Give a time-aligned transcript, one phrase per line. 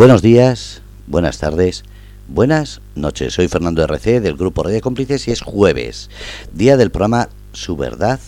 [0.00, 1.84] Buenos días, buenas tardes,
[2.26, 3.34] buenas noches.
[3.34, 6.08] Soy Fernando RC del grupo Red de Cómplices y es jueves,
[6.54, 8.18] día del programa Su Verdad,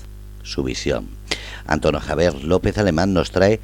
[0.43, 1.09] Su Visión.
[1.67, 3.59] Antonio Javier López Alemán nos trae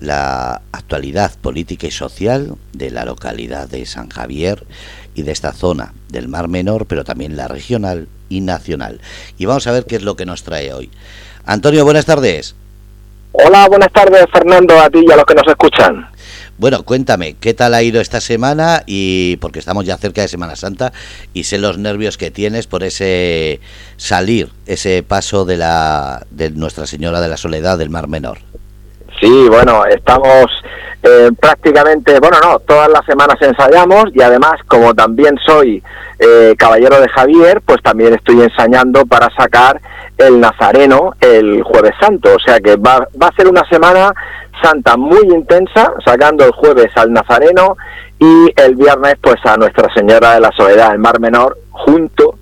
[0.00, 4.66] la actualidad política y social de la localidad de San Javier
[5.14, 9.00] y de esta zona del Mar Menor, pero también la regional y nacional.
[9.38, 10.90] Y vamos a ver qué es lo que nos trae hoy.
[11.46, 12.56] Antonio, buenas tardes.
[13.30, 16.11] Hola, buenas tardes Fernando, a ti y a los que nos escuchan.
[16.62, 18.84] Bueno, cuéntame, ¿qué tal ha ido esta semana?
[18.86, 20.92] Y porque estamos ya cerca de Semana Santa
[21.34, 23.58] y sé los nervios que tienes por ese
[23.96, 28.38] salir, ese paso de la de Nuestra Señora de la Soledad del Mar Menor.
[29.20, 30.46] Sí, bueno, estamos
[31.02, 35.82] eh, prácticamente, bueno, no, todas las semanas ensayamos y además, como también soy
[36.20, 39.80] eh, caballero de Javier, pues también estoy ensayando para sacar
[40.16, 42.36] el Nazareno el Jueves Santo.
[42.36, 44.14] O sea que va, va a ser una semana
[44.62, 47.76] santa muy intensa, sacando el jueves al Nazareno
[48.18, 52.36] y el viernes pues a Nuestra Señora de la Soledad, el Mar Menor, junto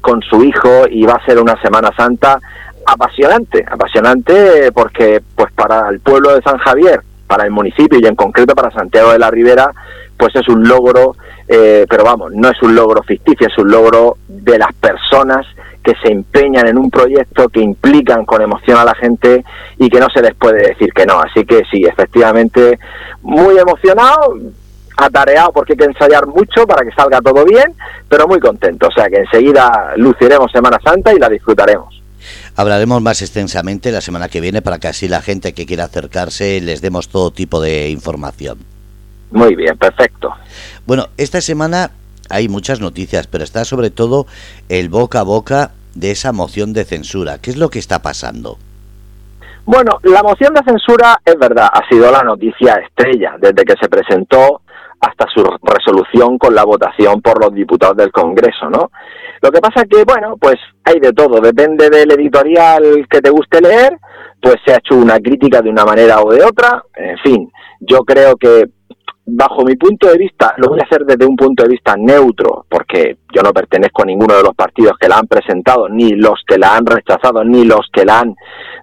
[0.00, 2.38] con su hijo y va a ser una Semana Santa
[2.86, 8.14] apasionante, apasionante porque pues para el pueblo de San Javier, para el municipio y en
[8.14, 9.70] concreto para Santiago de la Ribera,
[10.16, 11.16] pues es un logro,
[11.48, 15.46] eh, pero vamos, no es un logro ficticio, es un logro de las personas
[15.84, 19.44] que se empeñan en un proyecto, que implican con emoción a la gente
[19.78, 21.20] y que no se les puede decir que no.
[21.20, 22.78] Así que sí, efectivamente,
[23.22, 24.36] muy emocionado,
[24.96, 27.74] atareado porque hay que ensayar mucho para que salga todo bien,
[28.08, 28.88] pero muy contento.
[28.88, 32.02] O sea que enseguida luciremos Semana Santa y la disfrutaremos.
[32.56, 36.60] Hablaremos más extensamente la semana que viene para que así la gente que quiera acercarse
[36.62, 38.58] les demos todo tipo de información.
[39.30, 40.32] Muy bien, perfecto.
[40.86, 41.90] Bueno, esta semana
[42.34, 44.26] hay muchas noticias, pero está sobre todo
[44.68, 47.38] el boca a boca de esa moción de censura.
[47.38, 48.58] ¿Qué es lo que está pasando?
[49.64, 53.88] Bueno, la moción de censura es verdad, ha sido la noticia estrella desde que se
[53.88, 54.60] presentó
[55.00, 58.90] hasta su resolución con la votación por los diputados del Congreso, ¿no?
[59.40, 63.60] Lo que pasa que, bueno, pues hay de todo, depende del editorial que te guste
[63.60, 63.98] leer,
[64.40, 68.00] pues se ha hecho una crítica de una manera o de otra, en fin, yo
[68.00, 68.68] creo que
[69.26, 72.66] bajo mi punto de vista, lo voy a hacer desde un punto de vista neutro,
[72.68, 76.42] porque yo no pertenezco a ninguno de los partidos que la han presentado, ni los
[76.46, 78.34] que la han rechazado, ni los que la han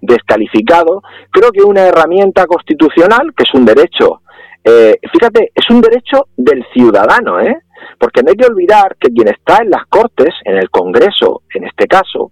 [0.01, 1.03] descalificado.
[1.29, 4.21] Creo que una herramienta constitucional, que es un derecho,
[4.63, 7.57] eh, fíjate, es un derecho del ciudadano, ¿eh?
[7.99, 11.65] Porque no hay que olvidar que quien está en las Cortes, en el Congreso, en
[11.65, 12.31] este caso,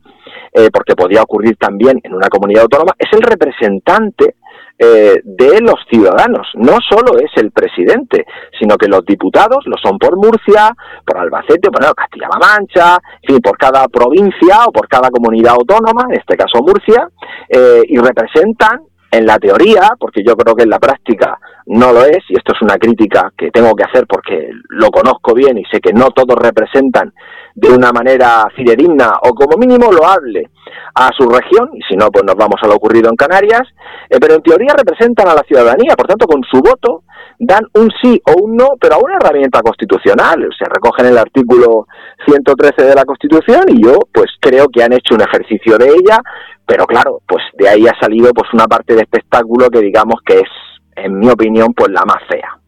[0.53, 4.36] eh, porque podría ocurrir también en una comunidad autónoma, es el representante
[4.81, 6.47] eh, de los ciudadanos.
[6.56, 8.25] No solo es el presidente,
[8.57, 10.73] sino que los diputados lo son por Murcia,
[11.06, 16.06] por Albacete, bueno, Castilla-La Mancha, en fin, por cada provincia o por cada comunidad autónoma,
[16.09, 17.09] en este caso Murcia,
[17.50, 18.79] eh, y representan
[19.12, 22.53] en la teoría, porque yo creo que en la práctica no lo es, y esto
[22.56, 26.12] es una crítica que tengo que hacer porque lo conozco bien y sé que no
[26.12, 27.12] todos representan
[27.59, 30.50] de una manera fidedigna o como mínimo lo hable
[30.96, 33.64] a su región, y si no, pues nos vamos a lo ocurrido en Canarias,
[34.09, 37.03] eh, pero en teoría representan a la ciudadanía, por tanto, con su voto
[37.40, 41.18] dan un sí o un no, pero a una herramienta constitucional, se recoge en el
[41.18, 41.88] artículo
[42.25, 46.19] 113 de la Constitución y yo pues creo que han hecho un ejercicio de ella,
[46.66, 50.40] pero claro, pues de ahí ha salido pues una parte de espectáculo que digamos que
[50.40, 50.50] es,
[50.96, 52.59] en mi opinión, pues la más fea.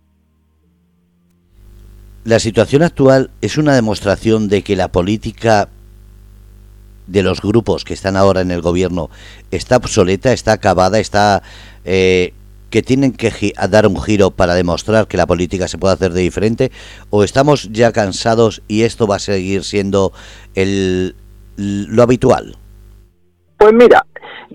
[2.23, 5.69] La situación actual es una demostración de que la política
[7.07, 9.09] de los grupos que están ahora en el gobierno
[9.49, 11.41] está obsoleta, está acabada, está
[11.83, 12.33] eh,
[12.69, 16.21] que tienen que dar un giro para demostrar que la política se puede hacer de
[16.21, 16.71] diferente
[17.09, 20.13] o estamos ya cansados y esto va a seguir siendo
[20.53, 21.15] el,
[21.57, 22.55] lo habitual.
[23.57, 24.05] Pues mira,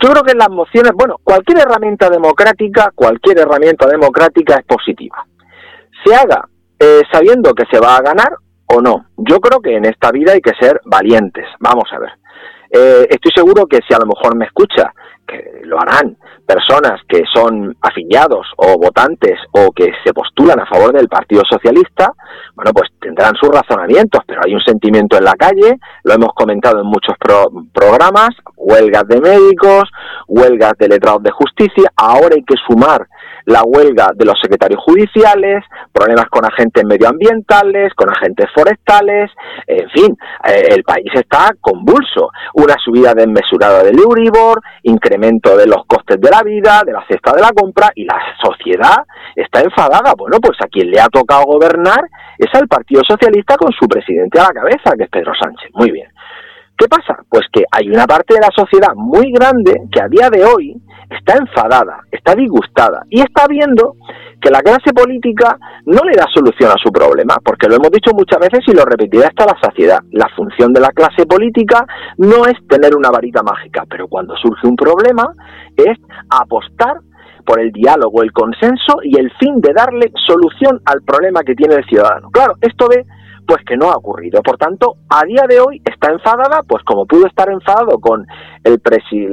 [0.02, 5.26] yo creo que las mociones, bueno, cualquier herramienta democrática, cualquier herramienta democrática es positiva.
[6.04, 6.48] Se haga
[6.78, 8.32] eh, sabiendo que se va a ganar
[8.66, 9.06] o no.
[9.16, 11.46] Yo creo que en esta vida hay que ser valientes.
[11.60, 12.10] Vamos a ver.
[12.70, 14.92] Eh, estoy seguro que si a lo mejor me escucha,
[15.26, 16.16] que lo harán,
[16.46, 22.12] personas que son afiliados o votantes o que se postulan a favor del Partido Socialista,
[22.54, 26.80] bueno, pues tendrán sus razonamientos, pero hay un sentimiento en la calle, lo hemos comentado
[26.80, 27.16] en muchos
[27.72, 29.84] programas, huelgas de médicos,
[30.28, 33.06] huelgas de letrados de justicia, ahora hay que sumar
[33.46, 39.30] la huelga de los secretarios judiciales, problemas con agentes medioambientales, con agentes forestales,
[39.66, 40.16] en fin,
[40.48, 42.30] eh, el país está convulso.
[42.54, 47.32] Una subida desmesurada del Euribor, incremento de los costes de la vida, de la cesta
[47.32, 49.04] de la compra y la sociedad
[49.34, 50.14] está enfadada.
[50.16, 52.04] Bueno, pues a quien le ha tocado gobernar
[52.38, 55.70] es al Partido Socialista con su presidente a la cabeza, que es Pedro Sánchez.
[55.74, 56.08] Muy bien.
[56.86, 57.20] ¿Qué pasa?
[57.28, 60.80] Pues que hay una parte de la sociedad muy grande que a día de hoy
[61.10, 63.96] está enfadada, está disgustada y está viendo
[64.40, 68.12] que la clase política no le da solución a su problema, porque lo hemos dicho
[68.14, 69.98] muchas veces y lo repetiré hasta la saciedad.
[70.12, 71.84] La función de la clase política
[72.18, 75.26] no es tener una varita mágica, pero cuando surge un problema
[75.76, 75.98] es
[76.30, 76.98] apostar
[77.44, 81.74] por el diálogo, el consenso y el fin de darle solución al problema que tiene
[81.74, 82.30] el ciudadano.
[82.30, 83.04] Claro, esto ve
[83.46, 84.42] pues que no ha ocurrido.
[84.42, 88.26] Por tanto, a día de hoy está enfadada, pues como pudo estar enfadado con
[88.66, 88.80] el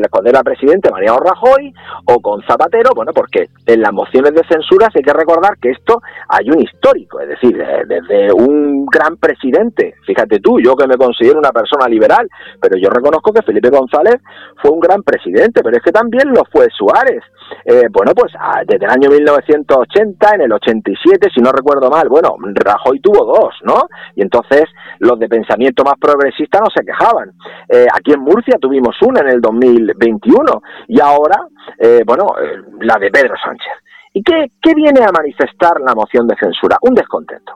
[0.09, 1.73] cuando era presidente Mariano Rajoy
[2.05, 6.01] o con Zapatero, bueno, porque en las mociones de censura hay que recordar que esto
[6.27, 7.57] hay un histórico, es decir,
[7.87, 12.27] desde un gran presidente, fíjate tú, yo que me considero una persona liberal,
[12.61, 14.21] pero yo reconozco que Felipe González
[14.61, 17.23] fue un gran presidente, pero es que también lo fue Suárez.
[17.65, 22.07] Eh, bueno, pues ah, desde el año 1980, en el 87, si no recuerdo mal,
[22.09, 23.87] bueno, Rajoy tuvo dos, ¿no?
[24.15, 24.63] Y entonces
[24.99, 27.31] los de pensamiento más progresista no se quejaban.
[27.69, 31.47] Eh, aquí en Murcia tuvimos una en el 2021 y ahora,
[31.77, 33.73] eh, bueno, eh, la de Pedro Sánchez.
[34.13, 36.77] ¿Y qué, qué viene a manifestar la moción de censura?
[36.81, 37.53] Un descontento.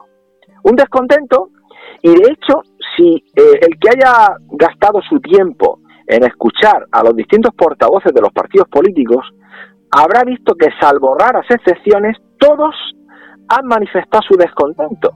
[0.64, 1.50] Un descontento
[2.02, 2.62] y de hecho,
[2.96, 8.32] si el que haya gastado su tiempo en escuchar a los distintos portavoces de los
[8.32, 9.24] partidos políticos,
[9.90, 12.74] habrá visto que salvo raras excepciones, todos
[13.48, 15.12] han manifestado su descontento.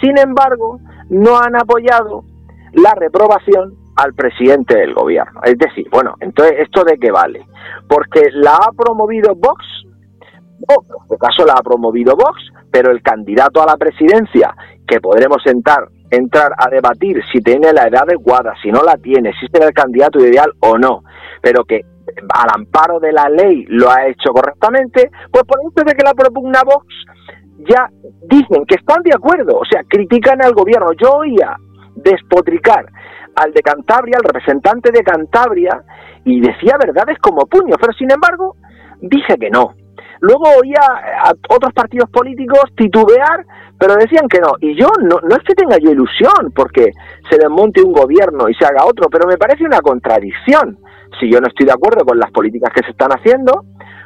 [0.00, 0.80] Sin embargo,
[1.10, 2.24] no han apoyado
[2.72, 5.40] la reprobación al presidente del gobierno.
[5.44, 7.46] Es decir, bueno, entonces, ¿esto de qué vale?
[7.88, 9.64] Porque la ha promovido Vox,
[10.68, 12.40] o en este caso la ha promovido Vox,
[12.70, 14.54] pero el candidato a la presidencia,
[14.86, 19.32] que podremos entrar, entrar a debatir si tiene la edad adecuada, si no la tiene,
[19.40, 21.02] si será el candidato ideal o no,
[21.40, 21.82] pero que
[22.34, 26.14] al amparo de la ley lo ha hecho correctamente, pues por eso de que la
[26.14, 26.86] propugna Vox,
[27.68, 27.88] ya
[28.28, 30.92] dicen que están de acuerdo, o sea, critican al gobierno.
[31.00, 31.56] Yo oía
[31.94, 32.86] despotricar
[33.36, 35.82] al de Cantabria, al representante de Cantabria,
[36.24, 38.56] y decía verdades como puño, pero sin embargo
[39.00, 39.74] dije que no.
[40.20, 40.80] Luego oía
[41.20, 43.44] a otros partidos políticos titubear,
[43.76, 44.52] pero decían que no.
[44.60, 46.92] Y yo no, no es que tenga yo ilusión porque
[47.28, 50.78] se desmonte un gobierno y se haga otro, pero me parece una contradicción.
[51.18, 53.64] Si yo no estoy de acuerdo con las políticas que se están haciendo,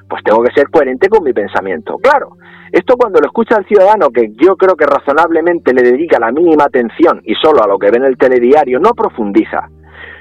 [0.08, 1.99] pues tengo que ser coherente con mi pensamiento.
[1.99, 2.31] Claro,
[2.76, 6.64] esto cuando lo escucha el ciudadano, que yo creo que razonablemente le dedica la mínima
[6.64, 9.70] atención y solo a lo que ve en el telediario, no profundiza,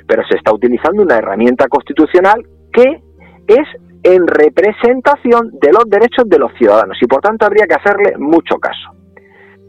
[0.07, 3.01] pero se está utilizando una herramienta constitucional que
[3.47, 3.67] es
[4.03, 8.55] en representación de los derechos de los ciudadanos y por tanto habría que hacerle mucho
[8.57, 8.89] caso.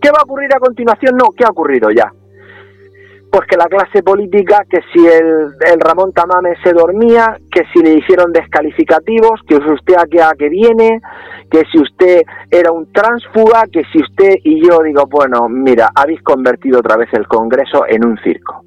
[0.00, 1.16] ¿Qué va a ocurrir a continuación?
[1.16, 2.12] No, ¿qué ha ocurrido ya?
[3.36, 7.92] Pues que la clase política, que si el, Ramón Tamame se dormía, que si le
[7.92, 11.02] hicieron descalificativos, que usted a qué, a qué viene,
[11.50, 16.22] que si usted era un transfuga, que si usted y yo digo, bueno, mira, habéis
[16.22, 18.62] convertido otra vez el Congreso en un circo.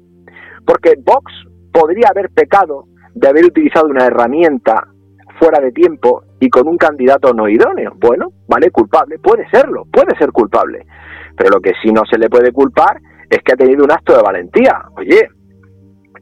[0.64, 1.32] Porque Vox
[1.72, 4.86] podría haber pecado de haber utilizado una herramienta
[5.40, 7.94] fuera de tiempo y con un candidato no idóneo.
[7.96, 10.86] Bueno, vale, culpable, puede serlo, puede ser culpable.
[11.36, 14.16] Pero lo que sí no se le puede culpar es que ha tenido un acto
[14.16, 14.82] de valentía.
[14.96, 15.28] Oye,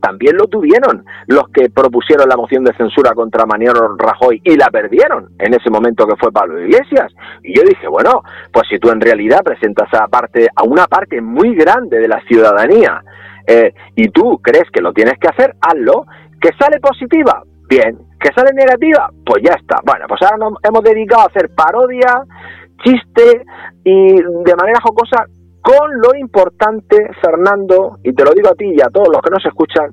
[0.00, 4.68] también lo tuvieron los que propusieron la moción de censura contra Maniero Rajoy y la
[4.68, 7.12] perdieron en ese momento que fue Pablo Iglesias.
[7.42, 8.22] Y yo dije, bueno,
[8.52, 12.20] pues si tú en realidad presentas a, parte, a una parte muy grande de la
[12.28, 13.02] ciudadanía
[13.46, 16.04] eh, y tú crees que lo tienes que hacer, hazlo.
[16.40, 17.42] ¿Que sale positiva?
[17.68, 17.98] Bien.
[18.20, 19.10] ¿Que sale negativa?
[19.26, 19.80] Pues ya está.
[19.84, 22.22] Bueno, pues ahora nos hemos dedicado a hacer parodia,
[22.84, 23.42] chiste
[23.82, 25.24] y de manera jocosa
[25.62, 29.30] con lo importante, Fernando, y te lo digo a ti y a todos los que
[29.30, 29.92] nos escuchan,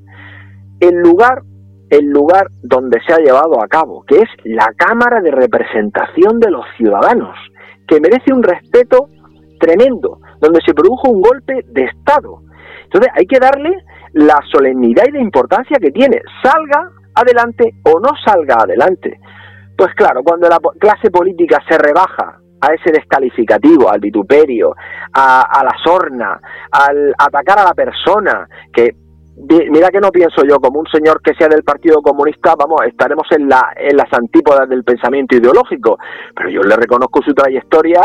[0.80, 1.42] el lugar,
[1.90, 6.52] el lugar donde se ha llevado a cabo, que es la Cámara de Representación de
[6.52, 7.36] los Ciudadanos,
[7.88, 9.10] que merece un respeto
[9.60, 12.42] tremendo, donde se produjo un golpe de Estado.
[12.84, 13.72] Entonces hay que darle
[14.14, 19.20] la solemnidad y la importancia que tiene, salga adelante o no salga adelante.
[19.78, 24.76] Pues claro, cuando la clase política se rebaja a ese descalificativo, al vituperio,
[25.14, 26.40] a, la sorna,
[26.72, 28.92] al atacar a la persona, que
[29.70, 33.28] mira que no pienso yo como un señor que sea del Partido Comunista, vamos, estaremos
[33.32, 35.98] en, la, en las antípodas del pensamiento ideológico,
[36.36, 38.02] pero yo le reconozco su trayectoria,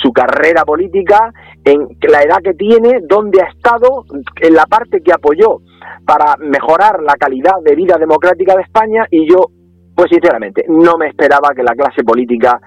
[0.00, 1.32] su carrera política,
[1.64, 4.04] en la edad que tiene, dónde ha estado,
[4.40, 5.58] en la parte que apoyó
[6.06, 9.50] para mejorar la calidad de vida democrática de España y yo
[9.98, 12.60] pues sinceramente, no me esperaba que la clase política,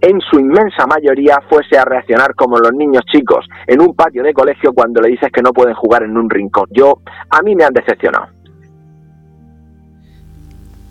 [0.00, 4.32] en su inmensa mayoría, fuese a reaccionar como los niños chicos en un patio de
[4.32, 6.64] colegio cuando le dices que no pueden jugar en un rincón.
[6.70, 8.28] Yo, a mí me han decepcionado.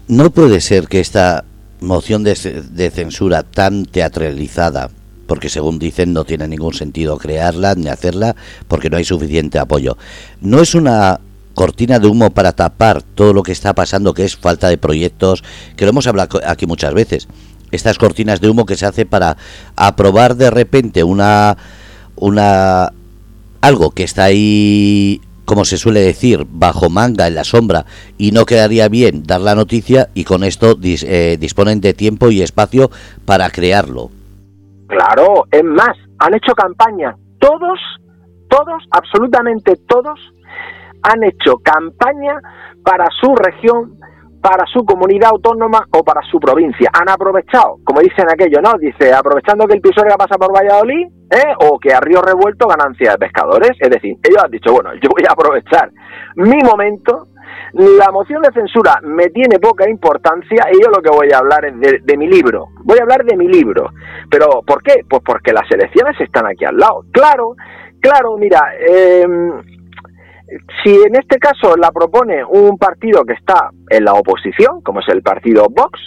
[0.07, 1.43] No puede ser que esta
[1.81, 4.89] moción de, de censura tan teatralizada,
[5.25, 8.35] porque según dicen no tiene ningún sentido crearla ni hacerla
[8.67, 9.97] porque no hay suficiente apoyo,
[10.41, 11.19] no es una
[11.57, 15.43] cortina de humo para tapar todo lo que está pasando, que es falta de proyectos,
[15.75, 17.27] que lo hemos hablado aquí muchas veces.
[17.71, 19.37] Estas cortinas de humo que se hace para
[19.75, 21.57] aprobar de repente una
[22.15, 22.93] una
[23.59, 27.85] algo que está ahí como se suele decir, bajo manga en la sombra
[28.19, 32.43] y no quedaría bien dar la noticia y con esto eh, disponen de tiempo y
[32.43, 32.91] espacio
[33.25, 34.11] para crearlo.
[34.87, 37.79] Claro, es más, han hecho campaña, todos,
[38.49, 40.19] todos, absolutamente todos,
[41.03, 42.39] han hecho campaña
[42.83, 43.97] para su región,
[44.41, 46.89] para su comunidad autónoma o para su provincia.
[46.93, 48.77] Han aprovechado, como dicen aquello, ¿no?
[48.77, 51.53] Dice, aprovechando que el Pisuerga pasa por Valladolid, ¿eh?
[51.59, 53.71] o que a Río Revuelto ganancia de pescadores.
[53.79, 55.91] Es decir, ellos han dicho, bueno, yo voy a aprovechar
[56.35, 57.27] mi momento,
[57.73, 61.65] la moción de censura me tiene poca importancia y yo lo que voy a hablar
[61.65, 62.67] es de, mi libro.
[62.83, 63.89] Voy a hablar de mi libro.
[64.29, 65.01] ¿Pero por qué?
[65.09, 67.03] Pues porque las elecciones están aquí al lado.
[67.11, 67.55] Claro,
[67.99, 69.25] claro, mira, eh,
[70.83, 75.07] si en este caso la propone un partido que está en la oposición, como es
[75.09, 75.99] el partido Vox,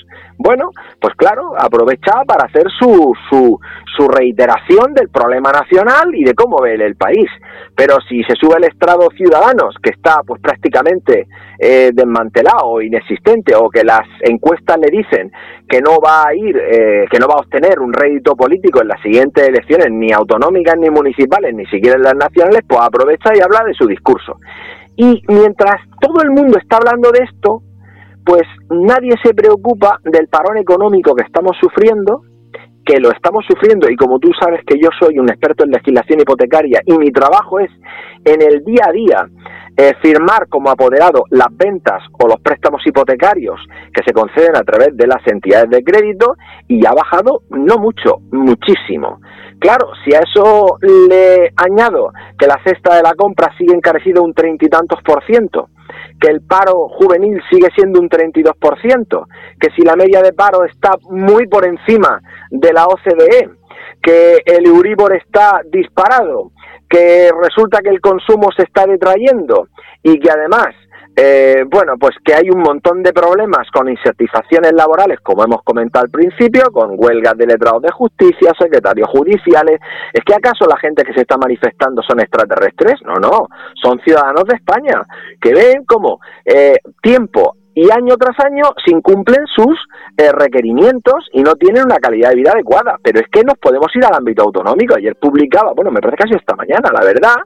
[0.42, 3.60] bueno, pues claro, aprovecha para hacer su, su,
[3.94, 7.28] su reiteración del problema nacional y de cómo ve el país.
[7.76, 11.26] Pero si se sube el estrado Ciudadanos, que está pues prácticamente
[11.58, 15.30] eh, desmantelado o inexistente, o que las encuestas le dicen
[15.68, 18.88] que no va a ir, eh, que no va a obtener un rédito político en
[18.88, 23.40] las siguientes elecciones, ni autonómicas, ni municipales, ni siquiera en las nacionales, pues aprovecha y
[23.40, 24.38] habla de su discurso.
[24.96, 27.60] Y mientras todo el mundo está hablando de esto,
[28.24, 32.22] pues nadie se preocupa del parón económico que estamos sufriendo,
[32.84, 36.20] que lo estamos sufriendo y como tú sabes que yo soy un experto en legislación
[36.20, 37.70] hipotecaria y mi trabajo es
[38.24, 39.26] en el día a día
[39.76, 43.60] eh, firmar como apoderado las ventas o los préstamos hipotecarios
[43.94, 46.34] que se conceden a través de las entidades de crédito
[46.68, 49.20] y ha bajado no mucho, muchísimo.
[49.58, 54.34] Claro, si a eso le añado que la cesta de la compra sigue encarecida un
[54.34, 55.68] treinta y tantos por ciento,
[56.20, 59.26] que el paro juvenil sigue siendo un 32%,
[59.58, 63.48] que si la media de paro está muy por encima de la OCDE,
[64.02, 66.52] que el Euribor está disparado,
[66.88, 69.68] que resulta que el consumo se está detrayendo
[70.02, 70.74] y que además
[71.22, 76.06] eh, bueno, pues que hay un montón de problemas con insatisfacciones laborales, como hemos comentado
[76.06, 79.80] al principio, con huelgas de letrados de justicia, secretarios judiciales.
[80.14, 83.02] ¿Es que acaso la gente que se está manifestando son extraterrestres?
[83.04, 83.48] No, no,
[83.82, 85.06] son ciudadanos de España,
[85.42, 89.78] que ven como eh, tiempo y año tras año se incumplen sus
[90.16, 92.98] eh, requerimientos y no tienen una calidad de vida adecuada.
[93.02, 94.96] Pero es que nos podemos ir al ámbito autonómico.
[94.96, 97.36] Ayer publicaba, bueno, me parece casi esta mañana, la verdad,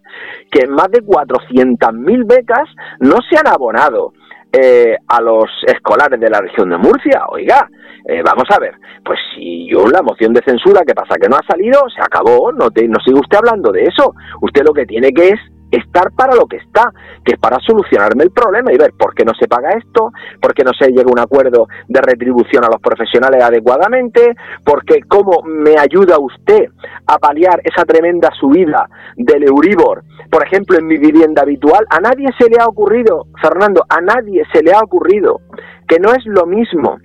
[0.51, 2.69] que más de 400.000 becas
[3.01, 4.13] no se han abonado.
[4.57, 7.25] Eh, a los escolares de la región de Murcia.
[7.29, 7.69] Oiga,
[8.07, 11.17] eh, vamos a ver, pues si yo la moción de censura, ¿qué pasa?
[11.21, 14.15] Que no ha salido, se acabó, no, te, no sigue usted hablando de eso.
[14.43, 15.41] Usted lo que tiene que es
[15.77, 16.91] estar para lo que está,
[17.25, 20.55] que es para solucionarme el problema y ver por qué no se paga esto, por
[20.55, 25.43] qué no se llega a un acuerdo de retribución a los profesionales adecuadamente, porque cómo
[25.45, 26.69] me ayuda usted
[27.07, 31.87] a paliar esa tremenda subida del Euribor, por ejemplo, en mi vivienda habitual.
[31.91, 35.41] A nadie se le ha ocurrido, Fernando, a nadie se le ha ocurrido
[35.87, 36.99] que no es lo mismo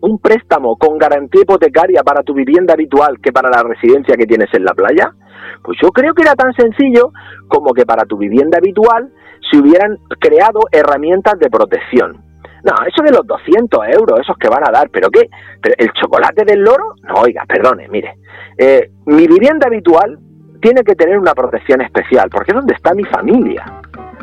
[0.00, 4.48] un préstamo con garantía hipotecaria para tu vivienda habitual que para la residencia que tienes
[4.52, 5.12] en la playa?
[5.62, 7.12] Pues yo creo que era tan sencillo
[7.48, 9.10] como que para tu vivienda habitual
[9.50, 12.24] se hubieran creado herramientas de protección.
[12.64, 15.28] No, eso de los 200 euros, esos que van a dar, ¿pero qué?
[15.62, 16.94] ¿Pero ¿El chocolate del loro?
[17.02, 18.14] No, oiga, perdone, mire.
[18.56, 20.18] Eh, mi vivienda habitual
[20.60, 23.64] tiene que tener una protección especial, porque es donde está mi familia.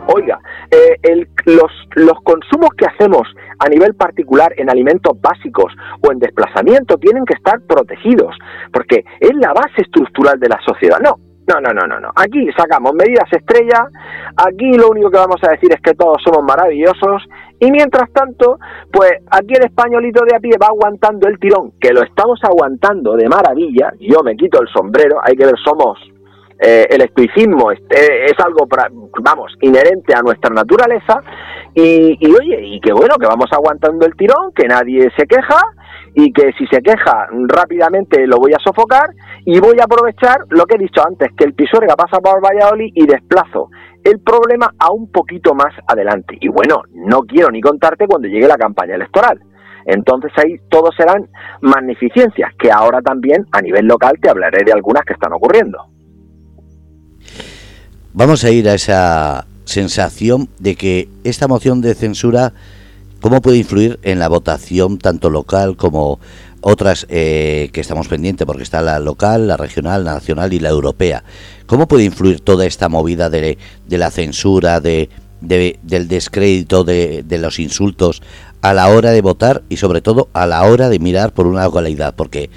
[0.08, 3.28] Oiga, eh, los, los consumos que hacemos
[3.60, 8.36] a nivel particular en alimentos básicos o en desplazamiento tienen que estar protegidos,
[8.72, 11.00] porque es la base estructural de la sociedad.
[11.02, 12.12] No, no, no, no, no, no.
[12.16, 13.88] Aquí sacamos medidas estrella,
[14.36, 17.24] aquí lo único que vamos a decir es que todos somos maravillosos
[17.60, 18.58] y mientras tanto,
[18.92, 23.16] pues aquí el españolito de a pie va aguantando el tirón, que lo estamos aguantando
[23.16, 26.00] de maravilla, yo me quito el sombrero, hay que ver, somos
[26.60, 28.68] eh, el estoicismo es, es algo,
[29.22, 31.22] vamos, inherente a nuestra naturaleza
[31.74, 35.60] y, y, oye, y que bueno, que vamos aguantando el tirón, que nadie se queja
[36.14, 39.10] y que si se queja rápidamente lo voy a sofocar
[39.46, 42.92] y voy a aprovechar lo que he dicho antes, que el Pisuerga pasa por Valladolid
[42.96, 43.70] y desplazo
[44.04, 46.38] el problema a un poquito más adelante.
[46.40, 49.40] Y bueno, no quiero ni contarte cuando llegue la campaña electoral.
[49.86, 51.28] Entonces ahí todo serán
[51.62, 55.95] magnificencias, que ahora también a nivel local te hablaré de algunas que están ocurriendo.
[58.18, 62.54] Vamos a ir a esa sensación de que esta moción de censura,
[63.20, 66.22] ¿cómo puede influir en la votación tanto local como
[66.62, 70.70] otras eh, que estamos pendientes, porque está la local, la regional, la nacional y la
[70.70, 71.26] europea?
[71.66, 75.10] ¿Cómo puede influir toda esta movida de, de la censura, de,
[75.42, 78.22] del descrédito, de, los insultos
[78.62, 81.66] a la hora de votar y sobre todo a la hora de mirar por una
[81.66, 82.50] localidad, porque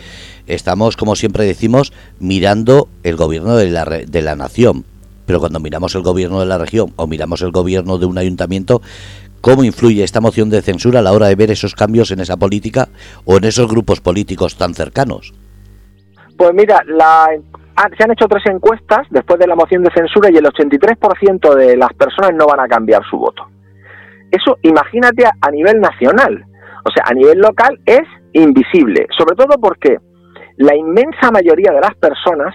[0.47, 4.85] estamos, como siempre decimos, mirando el gobierno de la, de la nación,
[5.29, 8.81] pero cuando miramos el gobierno de la región o miramos el gobierno de un ayuntamiento,
[9.43, 12.39] ¿cómo influye esta moción de censura a la hora de ver esos cambios en esa
[12.39, 12.89] política
[13.27, 15.35] o en esos grupos políticos tan cercanos?
[16.39, 17.29] Pues mira, la,
[17.99, 21.77] se han hecho tres encuestas después de la moción de censura y el 83% de
[21.77, 23.47] las personas no van a cambiar su voto.
[24.31, 26.43] Eso imagínate a, nivel nacional,
[26.87, 29.99] o sea, a nivel local es invisible, sobre todo porque
[30.57, 32.55] la inmensa mayoría de las personas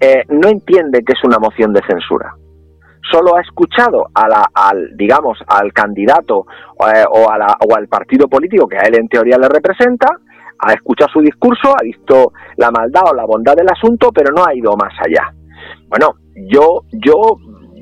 [0.00, 2.34] eh, no entiende que es una moción de censura.
[3.10, 6.46] Solo ha escuchado a la, al, digamos, al candidato
[6.80, 10.08] eh, o, a la, o al partido político que a él en teoría le representa,
[10.58, 14.44] ha escuchado su discurso, ha visto la maldad o la bondad del asunto, pero no
[14.44, 15.32] ha ido más allá.
[15.88, 16.14] Bueno,
[16.48, 17.14] yo, yo,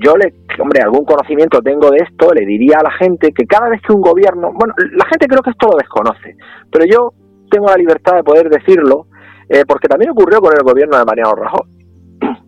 [0.02, 3.69] yo le, hombre, algún conocimiento tengo de esto, le diría a la gente que cada
[3.69, 6.37] vez que un gobierno, bueno, la gente creo que esto lo desconoce,
[6.71, 7.12] pero yo
[7.50, 9.07] tengo la libertad de poder decirlo,
[9.49, 11.72] eh, porque también ocurrió con el gobierno de Mariano Rajoy.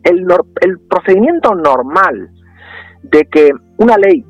[0.03, 0.27] El,
[0.61, 2.31] el procedimiento normal
[3.03, 4.25] de que una ley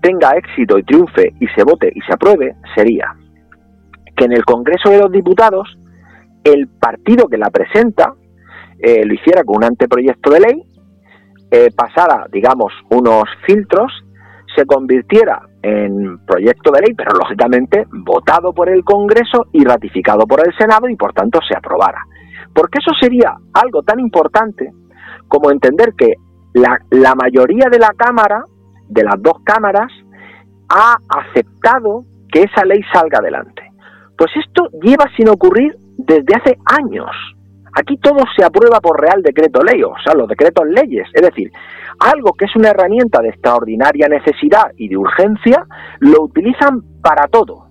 [0.00, 3.14] tenga éxito y triunfe y se vote y se apruebe sería
[4.16, 5.78] que en el Congreso de los Diputados
[6.44, 8.14] el partido que la presenta
[8.78, 10.62] eh, lo hiciera con un anteproyecto de ley,
[11.50, 13.90] eh, pasara, digamos, unos filtros,
[14.54, 20.46] se convirtiera en proyecto de ley, pero lógicamente votado por el Congreso y ratificado por
[20.46, 22.02] el Senado y por tanto se aprobara.
[22.54, 24.70] Porque eso sería algo tan importante
[25.28, 26.14] como entender que
[26.54, 28.42] la, mayoría de la Cámara,
[28.88, 29.90] de las dos cámaras,
[30.68, 33.62] ha aceptado que esa ley salga adelante.
[34.16, 37.10] Pues esto lleva sin ocurrir desde hace años.
[37.76, 41.08] Aquí todo se aprueba por Real Decreto Ley, o sea, los decretos leyes.
[41.12, 41.50] Es decir,
[41.98, 45.66] algo que es una herramienta de extraordinaria necesidad y de urgencia,
[45.98, 47.63] lo utilizan para todo.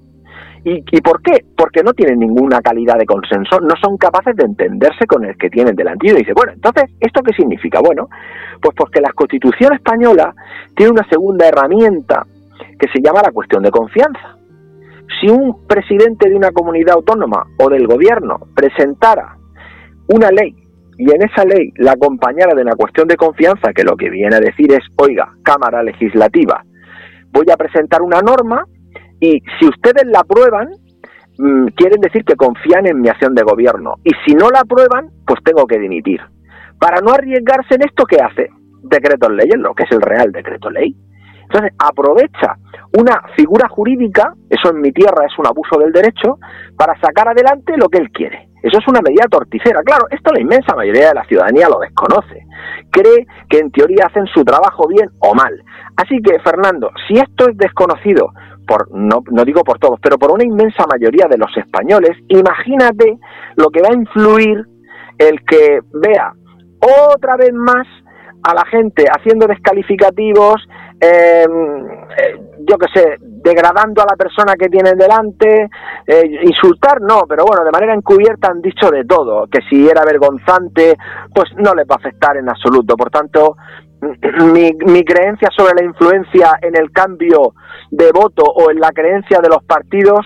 [0.66, 1.44] ¿Y, por qué?
[1.58, 5.50] Porque no tienen ninguna calidad de consenso, no son capaces de entenderse con el que
[5.50, 6.08] tienen delante.
[6.08, 7.82] Y dice, bueno, entonces, ¿esto qué significa?
[7.82, 8.08] Bueno,
[8.62, 10.34] pues porque la Constitución española
[10.76, 12.26] tiene una segunda herramienta
[12.80, 14.38] que se llama la cuestión de confianza
[15.20, 19.38] si un presidente de una comunidad autónoma o del gobierno presentara
[20.08, 20.56] una ley
[20.98, 24.36] y en esa ley la acompañara de una cuestión de confianza, que lo que viene
[24.36, 26.64] a decir es, oiga, Cámara Legislativa,
[27.32, 28.66] voy a presentar una norma
[29.24, 30.68] y si ustedes la aprueban,
[31.38, 33.94] mm, quieren decir que confían en mi acción de gobierno.
[34.04, 36.20] Y si no la aprueban, pues tengo que dimitir.
[36.78, 38.50] Para no arriesgarse en esto, ¿qué hace?
[38.84, 40.94] Decretos leyes, lo que es el real decreto ley.
[41.44, 42.58] Entonces, aprovecha
[42.98, 46.38] una figura jurídica, eso en mi tierra es un abuso del derecho,
[46.78, 48.50] para sacar adelante lo que él quiere.
[48.62, 49.82] Eso es una medida torticera.
[49.84, 52.44] Claro, esto la inmensa mayoría de la ciudadanía lo desconoce.
[52.92, 55.54] Cree que en teoría hacen su trabajo bien o mal.
[55.96, 58.32] Así que, Fernando, si esto es desconocido,
[58.92, 63.18] no, no digo por todos, pero por una inmensa mayoría de los españoles, imagínate
[63.56, 64.66] lo que va a influir
[65.18, 66.34] el que vea
[66.80, 67.88] otra vez más
[68.44, 70.68] a la gente haciendo descalificativos,
[71.00, 71.86] em,
[72.18, 75.70] eh, yo qué sé, degradando a la persona que tienen delante,
[76.06, 80.04] eh, insultar no, pero bueno, de manera encubierta han dicho de todo, que si era
[80.04, 80.98] vergonzante,
[81.34, 82.96] pues no les va a afectar en absoluto.
[82.96, 83.56] Por tanto,
[84.54, 87.54] mi, mi creencia sobre la influencia en el cambio
[87.92, 90.26] de voto o en la creencia de los partidos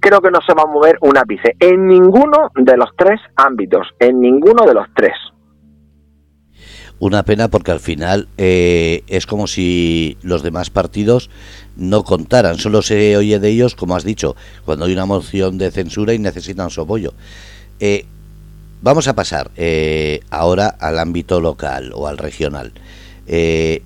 [0.00, 3.88] creo que no se va a mover un ápice en ninguno de los tres ámbitos,
[3.98, 5.14] en ninguno de los tres.
[6.98, 11.28] Una pena porque al final eh, es como si los demás partidos
[11.76, 14.34] no contaran, solo se oye de ellos, como has dicho,
[14.64, 17.12] cuando hay una moción de censura y necesitan su apoyo.
[17.80, 18.06] Eh,
[18.80, 22.72] vamos a pasar eh, ahora al ámbito local o al regional.
[23.26, 23.82] ¿Qué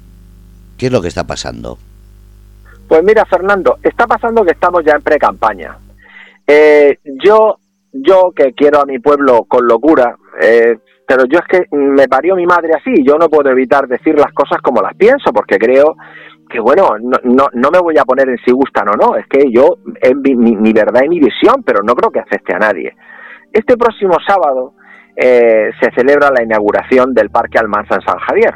[0.79, 1.79] es lo que está pasando?
[2.89, 5.77] Pues mira, Fernando, está pasando que estamos ya en pre-campaña.
[7.23, 7.59] yo,
[7.93, 10.17] yo que quiero a mi pueblo con locura,
[11.11, 14.33] pero yo es que me parió mi madre así, yo no puedo evitar decir las
[14.33, 15.97] cosas como las pienso, porque creo
[16.49, 19.27] que, bueno, no, no, no me voy a poner en si gustan o no, es
[19.27, 22.95] que yo, es mi, verdad y mi visión, pero no creo que afecte a nadie.
[23.53, 24.75] Este próximo sábado
[25.17, 28.55] eh, se celebra la inauguración del Parque Almanza en San Javier,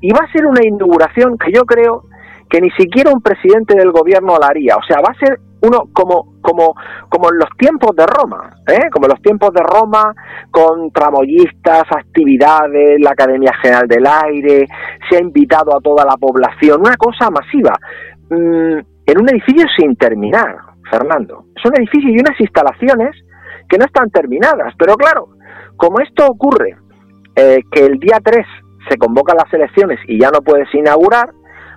[0.00, 2.04] y va a ser una inauguración que yo creo
[2.48, 5.84] que ni siquiera un presidente del gobierno la haría, o sea, va a ser uno
[5.92, 6.74] como, como,
[7.08, 8.88] como en los tiempos de Roma, ¿eh?
[8.90, 10.14] como en los tiempos de Roma,
[10.50, 14.66] con tramoyistas, actividades, la Academia General del Aire,
[15.08, 17.78] se ha invitado a toda la población, una cosa masiva,
[18.30, 20.56] mm, en un edificio sin terminar,
[20.90, 21.44] Fernando.
[21.54, 23.14] Es un edificio y unas instalaciones
[23.68, 25.28] que no están terminadas, pero claro,
[25.76, 26.76] como esto ocurre,
[27.36, 28.46] eh, que el día 3
[28.88, 31.30] se convocan las elecciones y ya no puedes inaugurar,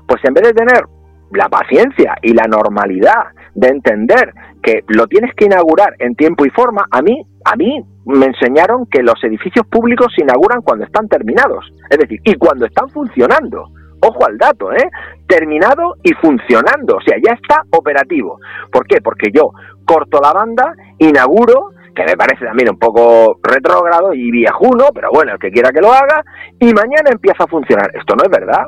[0.08, 0.84] pues en vez de tener
[1.32, 6.50] la paciencia y la normalidad de entender que lo tienes que inaugurar en tiempo y
[6.50, 11.08] forma, a mí, a mí me enseñaron que los edificios públicos se inauguran cuando están
[11.08, 13.70] terminados, es decir, y cuando están funcionando.
[14.06, 14.89] Ojo al dato, ¿eh?
[15.28, 18.38] Terminado y funcionando, o sea, ya está operativo.
[18.70, 19.00] ¿Por qué?
[19.02, 19.52] Porque yo
[19.86, 25.34] corto la banda, inauguro, que me parece también un poco retrógrado y viejuno, pero bueno,
[25.34, 26.24] el que quiera que lo haga,
[26.60, 27.92] y mañana empieza a funcionar.
[27.94, 28.66] Esto no es verdad,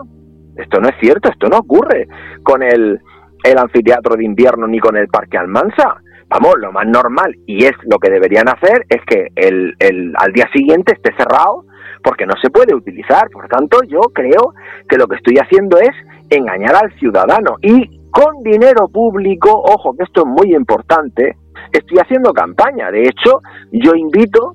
[0.58, 2.08] esto no es cierto, esto no ocurre
[2.44, 3.00] con el,
[3.44, 5.96] el anfiteatro de invierno ni con el Parque Almansa.
[6.28, 10.32] Vamos, lo más normal y es lo que deberían hacer es que el, el, al
[10.34, 11.66] día siguiente esté cerrado
[12.04, 13.30] porque no se puede utilizar.
[13.30, 14.54] Por tanto, yo creo
[14.90, 15.92] que lo que estoy haciendo es
[16.30, 21.36] engañar al ciudadano y con dinero público, ojo que esto es muy importante,
[21.72, 22.91] estoy haciendo campaña.
[22.91, 23.41] De hecho,
[23.72, 24.54] yo invito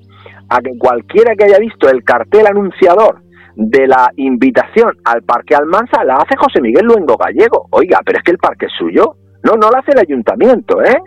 [0.49, 3.21] a que cualquiera que haya visto el cartel anunciador
[3.55, 7.67] de la invitación al Parque Almansa la hace José Miguel Luengo Gallego.
[7.71, 9.15] Oiga, pero es que el parque es suyo.
[9.43, 10.97] No, no lo hace el ayuntamiento, ¿eh?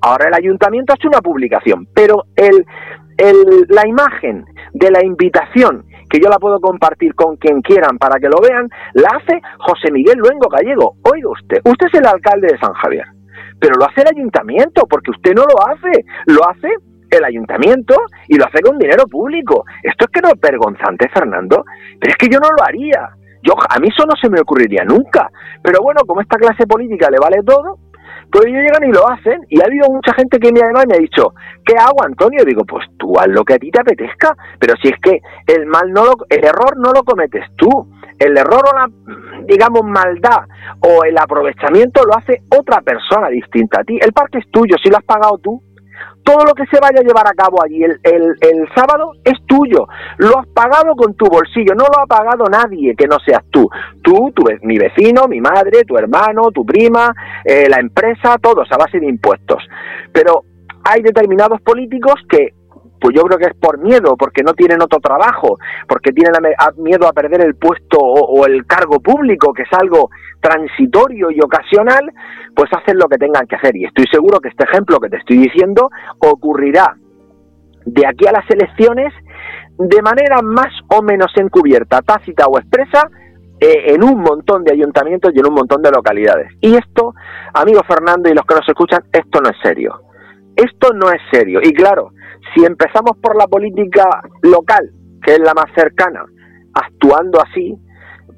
[0.00, 2.64] Ahora el ayuntamiento hace una publicación, pero el,
[3.16, 8.18] el, la imagen de la invitación, que yo la puedo compartir con quien quieran para
[8.18, 10.94] que lo vean, la hace José Miguel Luengo Gallego.
[11.04, 13.04] Oiga usted, usted es el alcalde de San Javier,
[13.60, 16.68] pero lo hace el ayuntamiento, porque usted no lo hace, lo hace
[17.10, 17.96] el ayuntamiento
[18.28, 19.64] y lo hace con dinero público.
[19.82, 21.64] Esto es que no es vergonzante, Fernando,
[22.00, 23.10] pero es que yo no lo haría.
[23.42, 25.30] Yo, a mí eso no se me ocurriría nunca.
[25.62, 27.78] Pero bueno, como esta clase política le vale todo,
[28.30, 29.40] pues ellos llegan y lo hacen.
[29.48, 31.32] Y ha habido mucha gente que me, además me ha dicho,
[31.64, 32.44] ¿qué hago, Antonio?
[32.44, 34.34] digo, pues tú haz lo que a ti te apetezca.
[34.58, 37.68] Pero si es que el mal no lo, el error no lo cometes tú.
[38.18, 38.88] El error o la,
[39.46, 40.44] digamos, maldad
[40.80, 43.98] o el aprovechamiento lo hace otra persona distinta a ti.
[44.00, 45.62] El parque es tuyo, si lo has pagado tú
[46.28, 49.86] todo lo que se vaya a llevar a cabo allí el, el, sábado es tuyo.
[50.18, 53.66] Lo has pagado con tu bolsillo, no lo ha pagado nadie que no seas tú.
[54.02, 58.76] Tú, tu, mi vecino, mi madre, tu hermano, tu prima, eh, la empresa, todos a
[58.76, 59.66] base de impuestos.
[60.12, 60.42] Pero
[60.84, 62.52] hay determinados políticos que
[63.00, 65.58] pues yo creo que es por miedo, porque no tienen otro trabajo,
[65.88, 66.34] porque tienen
[66.78, 72.10] miedo a perder el puesto o, el cargo público, que es algo transitorio y ocasional,
[72.54, 73.76] pues hacen lo que tengan que hacer.
[73.76, 76.96] Y estoy seguro que este ejemplo que te estoy diciendo ocurrirá
[77.84, 79.12] de aquí a las elecciones
[79.78, 83.08] de manera más o menos encubierta, tácita o expresa,
[83.60, 86.52] eh, en un montón de ayuntamientos y en un montón de localidades.
[86.60, 87.14] Y esto,
[87.54, 90.07] amigo Fernando y los que nos escuchan, esto no es serio.
[90.58, 91.60] Esto no es serio.
[91.62, 92.10] Y claro,
[92.52, 94.04] si empezamos por la política
[94.42, 94.90] local,
[95.22, 96.24] que es la más cercana,
[96.74, 97.76] actuando así,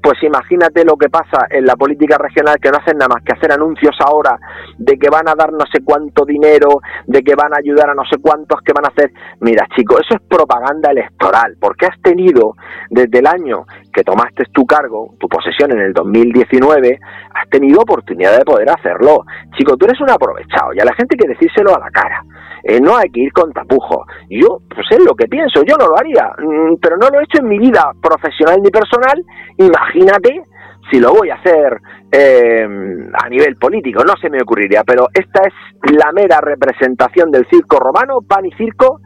[0.01, 3.33] pues imagínate lo que pasa en la política regional que no hacen nada más que
[3.33, 4.37] hacer anuncios ahora
[4.77, 7.93] de que van a dar no sé cuánto dinero, de que van a ayudar a
[7.93, 9.11] no sé cuántos que van a hacer.
[9.39, 12.55] Mira, chico, eso es propaganda electoral, porque has tenido
[12.89, 16.99] desde el año que tomaste tu cargo, tu posesión en el 2019,
[17.33, 19.25] has tenido oportunidad de poder hacerlo.
[19.57, 22.23] Chico, tú eres un aprovechado y a la gente hay que decírselo a la cara.
[22.63, 24.05] Eh, no hay que ir con tapujos.
[24.29, 27.23] Yo, pues es lo que pienso, yo no lo haría, mm, pero no lo he
[27.23, 29.23] hecho en mi vida profesional ni personal.
[29.57, 30.43] Imagínate
[30.91, 31.79] si lo voy a hacer
[32.11, 32.67] eh,
[33.13, 37.79] a nivel político, no se me ocurriría, pero esta es la mera representación del circo
[37.79, 38.99] romano, pan y circo.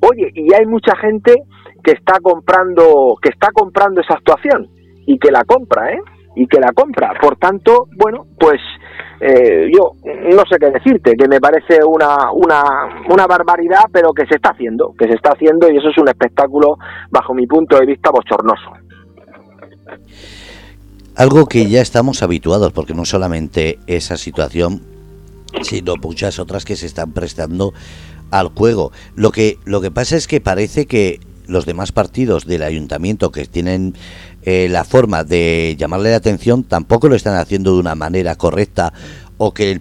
[0.00, 1.34] Oye, y hay mucha gente
[1.82, 4.68] que está comprando, que está comprando esa actuación
[5.06, 6.00] y que la compra, ¿eh?
[6.36, 7.12] Y que la compra.
[7.20, 8.60] Por tanto, bueno, pues
[9.26, 12.62] eh, yo no sé qué decirte, que me parece una, una,
[13.08, 16.08] una barbaridad, pero que se está haciendo, que se está haciendo y eso es un
[16.08, 16.76] espectáculo,
[17.10, 18.70] bajo mi punto de vista, bochornoso.
[21.16, 24.82] Algo que ya estamos habituados, porque no solamente esa situación,
[25.62, 27.72] sino muchas otras que se están prestando
[28.30, 28.92] al juego.
[29.16, 33.46] Lo que, lo que pasa es que parece que los demás partidos del ayuntamiento que
[33.46, 33.94] tienen
[34.46, 38.92] eh, la forma de llamarle la atención tampoco lo están haciendo de una manera correcta
[39.38, 39.80] o que,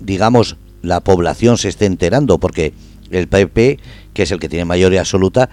[0.00, 2.74] digamos, la población se esté enterando, porque
[3.12, 3.78] el PP,
[4.12, 5.48] que es el que tiene mayoría absoluta,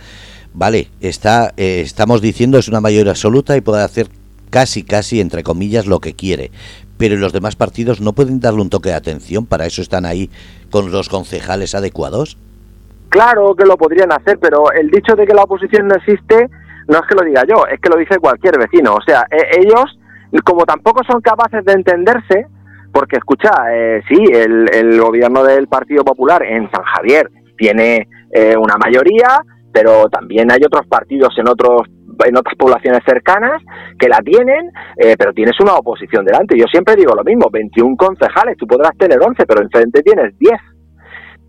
[0.56, 4.10] vale, está, eh, estamos diciendo es una mayoría absoluta y puede hacer
[4.50, 6.50] casi, casi, entre comillas, lo que quiere.
[6.98, 10.32] Pero los demás partidos no pueden darle un toque de atención, para eso están ahí
[10.72, 12.38] con los concejales adecuados.
[13.10, 16.50] Claro que lo podrían hacer, pero el dicho de que la oposición no existe
[16.88, 18.96] no es que lo diga yo, es que lo dice cualquier vecino.
[18.96, 20.00] O sea, e, ellos,
[20.44, 22.48] como tampoco son capaces de entenderse,
[22.94, 28.56] porque escucha, eh, sí, el, el, gobierno del Partido Popular en San Javier tiene eh,
[28.58, 31.82] una mayoría, pero también hay otros partidos en otros
[32.26, 33.62] en otras poblaciones cercanas
[34.00, 36.58] que la tienen, eh, pero tienes una oposición delante.
[36.58, 40.60] Yo siempre digo lo mismo, 21 concejales, tú podrás tener 11, pero enfrente tienes 10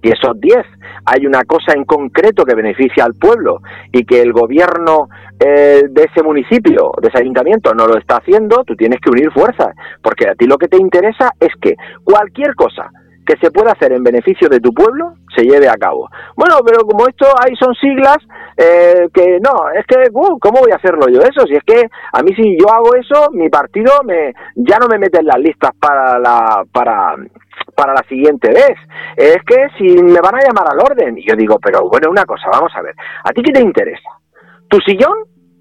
[0.02, 0.56] y esos 10
[1.04, 3.60] hay una cosa en concreto que beneficia al pueblo
[3.92, 5.08] y que el gobierno
[5.40, 9.30] eh, de ese municipio, de ese ayuntamiento, no lo está haciendo, tú tienes que unir
[9.32, 12.90] fuerzas, porque a ti lo que te interesa es que cualquier cosa
[13.28, 16.08] que se pueda hacer en beneficio de tu pueblo se lleve a cabo.
[16.34, 18.16] Bueno, pero como esto ahí son siglas,
[18.56, 21.46] eh, que no, es que, uh, ¿cómo voy a hacerlo yo eso?
[21.46, 24.98] Si es que a mí si yo hago eso, mi partido me ya no me
[24.98, 27.16] mete en las listas para la para
[27.78, 28.76] para la siguiente vez.
[29.16, 32.24] Es que si me van a llamar al orden, y yo digo, pero bueno, una
[32.24, 34.10] cosa, vamos a ver, ¿a ti qué te interesa?
[34.68, 35.16] ¿Tu sillón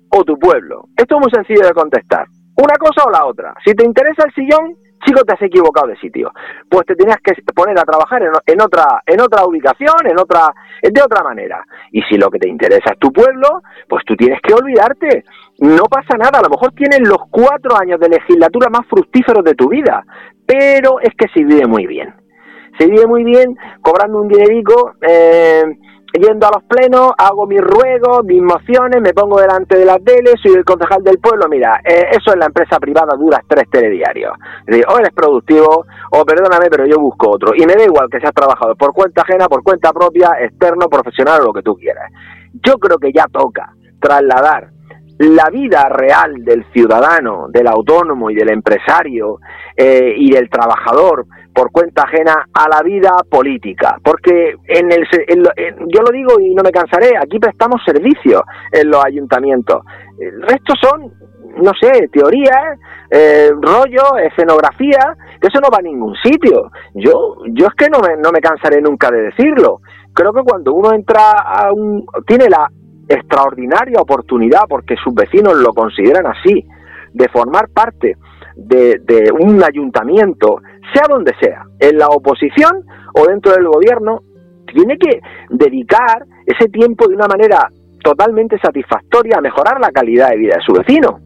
[0.09, 0.85] o tu pueblo?
[0.97, 2.25] Esto es muy sencillo de contestar.
[2.57, 3.53] Una cosa o la otra.
[3.63, 4.75] Si te interesa el sillón,
[5.05, 6.31] chico, te has equivocado de sitio.
[6.67, 10.49] Pues te tenías que poner a trabajar en, otra, en otra ubicación, en otra,
[10.81, 11.63] de otra manera.
[11.91, 15.23] Y si lo que te interesa es tu pueblo, pues tú tienes que olvidarte.
[15.59, 19.53] No pasa nada, a lo mejor tienes los cuatro años de legislatura más fructíferos de
[19.53, 20.03] tu vida,
[20.47, 22.15] pero es que se vive muy bien.
[22.79, 25.63] Se vive muy bien cobrando un dinerico, eh,
[26.13, 30.33] yendo a los plenos, hago mis ruegos, mis mociones, me pongo delante de la tele,
[30.41, 34.33] soy el concejal del pueblo, mira, eh, eso en la empresa privada dura tres telediarios.
[34.87, 37.53] o eres productivo, o perdóname, pero yo busco otro.
[37.55, 41.41] Y me da igual que seas trabajador por cuenta ajena, por cuenta propia, externo, profesional
[41.41, 42.11] o lo que tú quieras.
[42.65, 44.76] Yo creo que ya toca trasladar
[45.19, 49.39] la vida real del ciudadano, del autónomo y del empresario
[49.75, 53.97] eh, y del trabajador por cuenta ajena a la vida política.
[54.03, 55.07] Porque en el,
[55.87, 59.81] yo lo digo y no me cansaré, aquí prestamos servicios en los ayuntamientos.
[60.19, 61.11] El resto son,
[61.63, 62.77] no sé, teorías,
[63.09, 66.69] eh, rollo, escenografía, que eso no va a ningún sitio.
[66.93, 69.79] Yo, yo es que no me, no me cansaré nunca de decirlo.
[70.13, 72.05] Creo que cuando uno entra a un...
[72.27, 72.69] tiene la
[73.07, 76.65] extraordinaria oportunidad, porque sus vecinos lo consideran así,
[77.13, 78.17] de formar parte
[78.55, 80.61] de, un ayuntamiento,
[80.93, 84.21] sea donde sea, en la oposición o dentro del gobierno,
[84.73, 87.69] tiene que dedicar ese tiempo de una manera
[88.03, 91.19] totalmente satisfactoria a mejorar la calidad de vida de su vecino,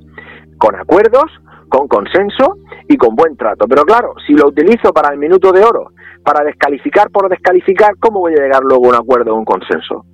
[0.58, 1.32] con acuerdos,
[1.70, 3.66] con consenso y con buen trato.
[3.68, 5.92] Pero claro, si lo utilizo para el minuto de oro,
[6.24, 10.06] para descalificar por descalificar, ¿cómo voy a llegar luego a un acuerdo o un consenso?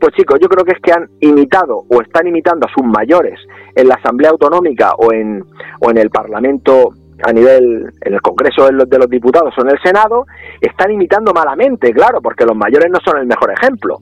[0.00, 3.40] Pues chicos, yo creo que es que han imitado o están imitando a sus mayores
[3.74, 5.42] en la Asamblea Autonómica o en,
[5.80, 6.90] o en el Parlamento
[7.22, 10.26] a nivel, en el Congreso de los, de los Diputados o en el Senado,
[10.60, 13.98] están imitando malamente, claro, porque los mayores no son el mejor ejemplo.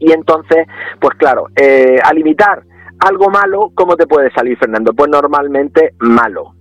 [0.00, 0.66] Y entonces,
[1.00, 2.62] pues claro, eh, al imitar
[2.98, 4.92] algo malo, ¿cómo te puede salir, Fernando?
[4.92, 6.55] Pues normalmente malo.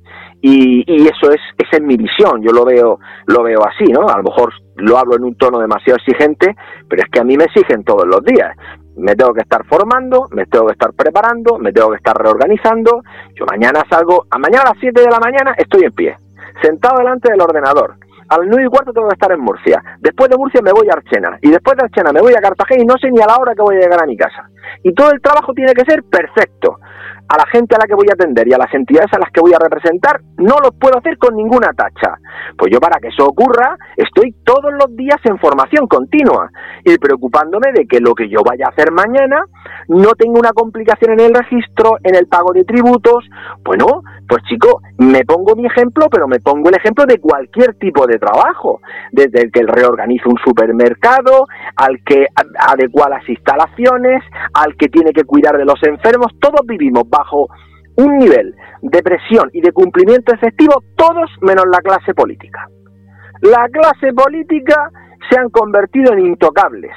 [0.47, 4.08] Y, y, eso es esa es mi visión yo lo veo lo veo así no
[4.08, 6.55] a lo mejor lo hablo en un tono demasiado exigente
[6.88, 8.55] pero es que a mí me exigen todos los días
[8.95, 13.01] me tengo que estar formando me tengo que estar preparando me tengo que estar reorganizando
[13.34, 16.15] yo mañana salgo a mañana a las 7 de la mañana estoy en pie
[16.62, 17.95] sentado delante del ordenador
[18.29, 19.84] a las 9 y cuarto tengo que estar en Murcia.
[19.99, 21.38] Después de Murcia me voy a Archena.
[21.43, 23.53] Y después de Archena me voy a Cartagena y no sé ni a la hora
[23.53, 24.49] que voy a llegar a mi casa.
[24.81, 26.79] Y todo el trabajo tiene que ser perfecto
[27.27, 29.31] a la gente a la que voy a atender y a las entidades a las
[29.31, 32.17] que voy a representar, no lo puedo hacer con ninguna tacha.
[32.57, 36.49] Pues yo para que eso ocurra, estoy todos los días en formación continua
[36.83, 39.43] y preocupándome de que lo que yo vaya a hacer mañana
[39.88, 43.25] no tenga una complicación en el registro, en el pago de tributos.
[43.63, 48.05] Bueno, pues chico, me pongo mi ejemplo, pero me pongo el ejemplo de cualquier tipo
[48.07, 52.27] de trabajo, desde el que reorganiza un supermercado, al que
[52.59, 57.47] adecua las instalaciones, al que tiene que cuidar de los enfermos, todos vivimos bajo
[57.97, 62.67] un nivel de presión y de cumplimiento efectivo todos menos la clase política.
[63.41, 64.89] La clase política
[65.30, 66.91] se han convertido en intocables.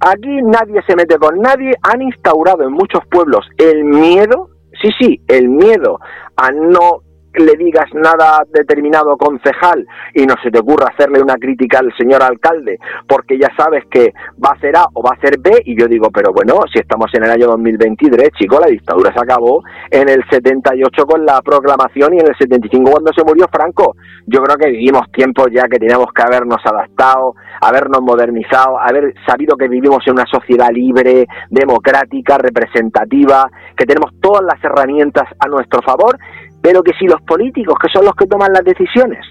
[0.00, 5.20] Aquí nadie se mete con nadie, han instaurado en muchos pueblos el miedo, sí, sí,
[5.26, 5.98] el miedo
[6.36, 7.02] a no
[7.38, 12.22] le digas nada determinado concejal y no se te ocurra hacerle una crítica al señor
[12.22, 15.78] alcalde porque ya sabes que va a ser A o va a ser B y
[15.78, 19.62] yo digo, pero bueno, si estamos en el año 2023, chico, la dictadura se acabó
[19.90, 23.96] en el 78 con la proclamación y en el 75 cuando se murió Franco.
[24.26, 29.56] Yo creo que vivimos tiempos ya que teníamos que habernos adaptado, habernos modernizado, haber sabido
[29.56, 35.82] que vivimos en una sociedad libre, democrática, representativa, que tenemos todas las herramientas a nuestro
[35.82, 36.18] favor
[36.62, 39.24] pero que si los políticos, que son los que toman las decisiones,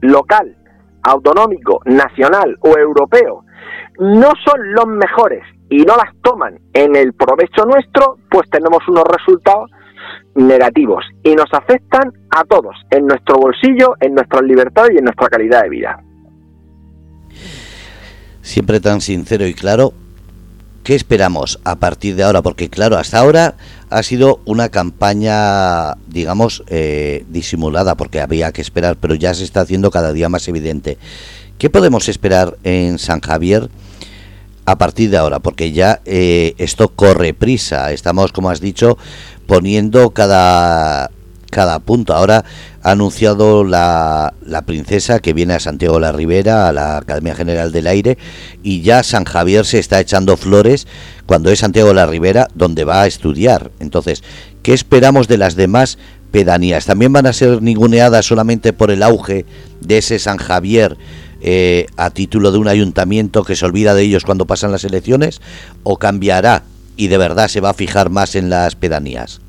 [0.00, 0.56] local,
[1.02, 3.44] autonómico, nacional o europeo,
[3.98, 9.04] no son los mejores y no las toman en el provecho nuestro, pues tenemos unos
[9.04, 9.70] resultados
[10.34, 15.28] negativos y nos afectan a todos, en nuestro bolsillo, en nuestra libertad y en nuestra
[15.28, 16.02] calidad de vida.
[18.42, 19.92] Siempre tan sincero y claro,
[20.86, 22.42] ¿qué esperamos a partir de ahora?
[22.42, 23.56] Porque claro, hasta ahora
[23.90, 29.62] ha sido una campaña, digamos, eh, disimulada, porque había que esperar, pero ya se está
[29.62, 30.96] haciendo cada día más evidente.
[31.58, 33.68] ¿Qué podemos esperar en San Javier
[34.64, 35.40] a partir de ahora?
[35.40, 37.90] Porque ya eh, esto corre prisa.
[37.90, 38.96] Estamos, como has dicho,
[39.48, 41.10] poniendo cada,
[41.50, 42.14] cada punto.
[42.14, 42.44] Ahora
[42.86, 47.72] ha anunciado la, la princesa que viene a Santiago la Ribera, a la Academia General
[47.72, 48.16] del Aire,
[48.62, 50.86] y ya San Javier se está echando flores
[51.26, 53.72] cuando es Santiago la Ribera donde va a estudiar.
[53.80, 54.22] Entonces,
[54.62, 55.98] ¿qué esperamos de las demás
[56.30, 56.86] pedanías?
[56.86, 59.46] ¿También van a ser ninguneadas solamente por el auge
[59.80, 60.96] de ese San Javier?
[61.40, 65.42] Eh, a título de un ayuntamiento que se olvida de ellos cuando pasan las elecciones
[65.82, 66.62] o cambiará
[66.96, 69.40] y de verdad se va a fijar más en las pedanías?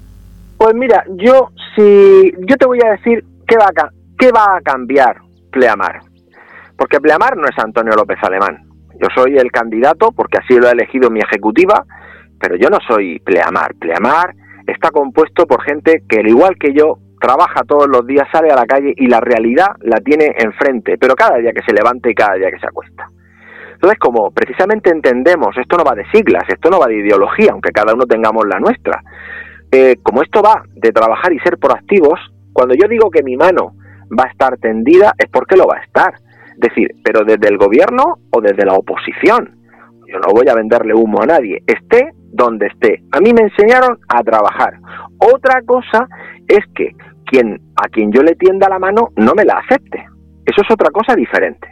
[0.58, 4.62] Pues mira, yo si yo te voy a decir qué va a, qué va a
[4.62, 5.18] cambiar
[5.52, 6.00] Pleamar.
[6.78, 8.64] Porque Pleamar no es Antonio López Alemán.
[9.00, 11.86] Yo soy el candidato porque así lo ha elegido mi ejecutiva,
[12.40, 13.76] pero yo no soy Pleamar.
[13.76, 14.34] Pleamar
[14.66, 18.56] está compuesto por gente que al igual que yo trabaja todos los días, sale a
[18.56, 22.16] la calle y la realidad la tiene enfrente, pero cada día que se levanta y
[22.16, 23.08] cada día que se acuesta.
[23.74, 27.72] Entonces, como precisamente entendemos, esto no va de siglas, esto no va de ideología, aunque
[27.72, 29.04] cada uno tengamos la nuestra,
[29.72, 32.20] eh, como esto va de trabajar y ser proactivos,
[32.54, 33.76] cuando yo digo que mi mano
[34.18, 36.14] va a estar tendida es porque lo va a estar.
[36.54, 39.56] Es decir, pero desde el gobierno o desde la oposición.
[40.08, 43.04] Yo no voy a venderle humo a nadie, esté donde esté.
[43.12, 44.80] A mí me enseñaron a trabajar.
[45.20, 46.08] Otra cosa
[46.48, 50.06] es que quien a quien yo le tienda la mano no me la acepte.
[50.46, 51.68] Eso es otra cosa diferente.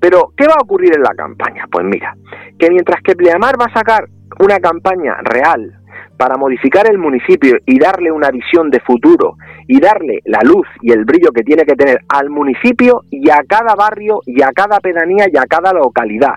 [0.00, 1.66] Pero, ¿qué va a ocurrir en la campaña?
[1.70, 2.14] Pues mira,
[2.58, 4.06] que mientras que Pleamar va a sacar
[4.40, 5.72] una campaña real,
[6.16, 10.92] para modificar el municipio y darle una visión de futuro y darle la luz y
[10.92, 14.78] el brillo que tiene que tener al municipio y a cada barrio y a cada
[14.80, 16.34] pedanía y a cada localidad.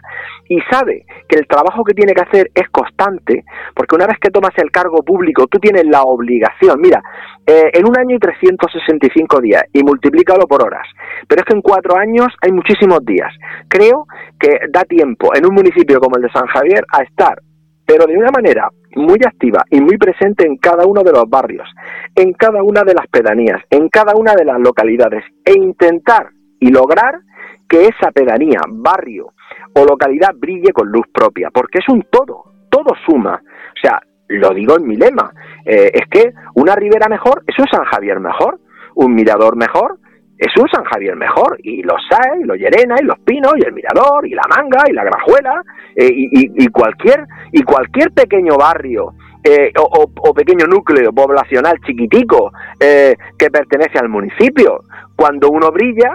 [0.50, 3.44] Y sabe que el trabajo que tiene que hacer es constante,
[3.76, 7.02] porque una vez que tomas el cargo público, tú tienes la obligación, mira,
[7.46, 10.88] eh, en un año hay 365 días y multiplícalo por horas,
[11.28, 13.34] pero es que en cuatro años hay muchísimos días.
[13.68, 14.06] Creo
[14.40, 17.42] que da tiempo en un municipio como el de San Javier a estar
[17.88, 21.68] pero de una manera muy activa y muy presente en cada uno de los barrios,
[22.14, 26.70] en cada una de las pedanías, en cada una de las localidades e intentar y
[26.70, 27.22] lograr
[27.68, 29.34] que esa pedanía, barrio
[29.74, 33.42] o localidad brille con luz propia, porque es un todo, todo suma.
[33.42, 35.32] O sea, lo digo en mi lema,
[35.66, 38.60] eh, es que una ribera mejor es un San Javier mejor,
[38.96, 39.98] un mirador mejor,
[40.38, 43.66] es un San Javier mejor, y los SAE, y los Llerena, y los Pinos, y
[43.66, 45.64] el Mirador, y la Manga, y la Grajuela,
[45.96, 53.50] eh, y, cualquier, y cualquier pequeño barrio eh, o, pequeño núcleo poblacional chiquitico eh, que
[53.50, 54.82] pertenece al municipio.
[55.16, 56.12] Cuando uno brilla,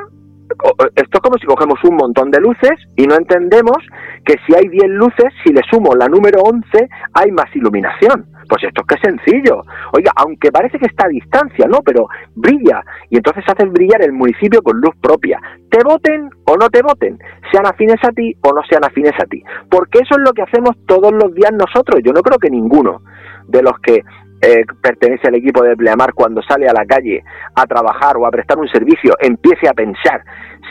[0.94, 3.78] esto es como si cogemos un montón de luces y no entendemos
[4.24, 8.26] que si hay 10 luces, si le sumo la número 11, hay más iluminación.
[8.48, 9.62] Pues esto es que sencillo.
[9.92, 11.78] Oiga, aunque parece que está a distancia, ¿no?
[11.84, 12.82] Pero brilla.
[13.10, 15.40] Y entonces haces brillar el municipio con luz propia.
[15.70, 17.18] Te voten o no te voten.
[17.50, 19.42] Sean afines a ti o no sean afines a ti.
[19.70, 22.00] Porque eso es lo que hacemos todos los días nosotros.
[22.04, 23.02] Yo no creo que ninguno
[23.48, 24.02] de los que
[24.42, 27.22] eh, pertenece al equipo de Pleamar cuando sale a la calle
[27.54, 30.20] a trabajar o a prestar un servicio empiece a pensar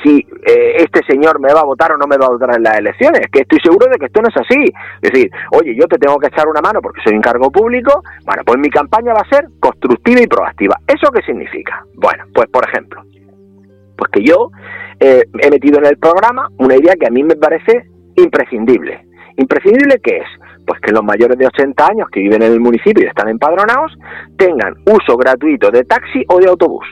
[0.04, 2.64] si eh, este señor me va a votar o no me va a votar en
[2.64, 4.64] las elecciones, que estoy seguro de que esto no es así.
[5.02, 8.02] Es decir, oye, yo te tengo que echar una mano porque soy un cargo público,
[8.26, 10.78] bueno, pues mi campaña va a ser constructiva y proactiva.
[10.88, 11.86] ¿Eso qué significa?
[11.96, 13.04] Bueno, pues por ejemplo,
[13.96, 14.50] pues que yo
[15.00, 19.06] eh, he metido en el programa una idea que a mí me parece imprescindible.
[19.38, 20.28] ¿Imprescindible qué es?
[20.66, 23.92] Pues que los mayores de 80 años que viven en el municipio y están empadronados
[24.38, 26.86] tengan uso gratuito de taxi o de autobús.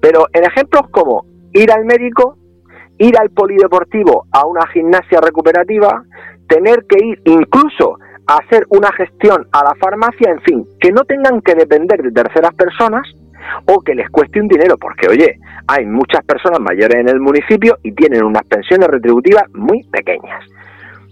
[0.00, 2.36] Pero en ejemplos como ir al médico,
[2.98, 6.02] ir al polideportivo a una gimnasia recuperativa,
[6.48, 11.02] tener que ir incluso a hacer una gestión a la farmacia, en fin, que no
[11.04, 13.02] tengan que depender de terceras personas
[13.66, 17.78] o que les cueste un dinero, porque oye, hay muchas personas mayores en el municipio
[17.82, 20.44] y tienen unas pensiones retributivas muy pequeñas.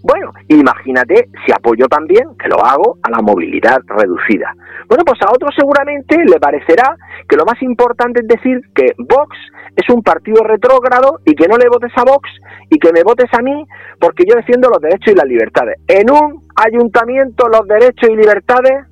[0.07, 4.53] Bueno, imagínate si apoyo también, que lo hago, a la movilidad reducida.
[4.87, 6.95] Bueno, pues a otros seguramente le parecerá
[7.27, 9.35] que lo más importante es decir que Vox
[9.75, 12.29] es un partido retrógrado y que no le votes a Vox
[12.69, 13.65] y que me votes a mí
[13.99, 15.75] porque yo defiendo los derechos y las libertades.
[15.89, 18.85] En un ayuntamiento los derechos y libertades...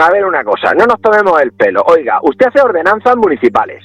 [0.00, 1.82] A ver una cosa, no nos tomemos el pelo.
[1.84, 3.82] Oiga, usted hace ordenanzas municipales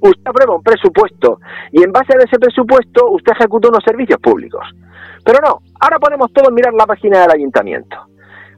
[0.00, 1.40] usted aprueba un presupuesto
[1.72, 4.62] y en base a ese presupuesto usted ejecuta unos servicios públicos.
[5.26, 7.96] Pero no, ahora podemos todos mirar la página del ayuntamiento.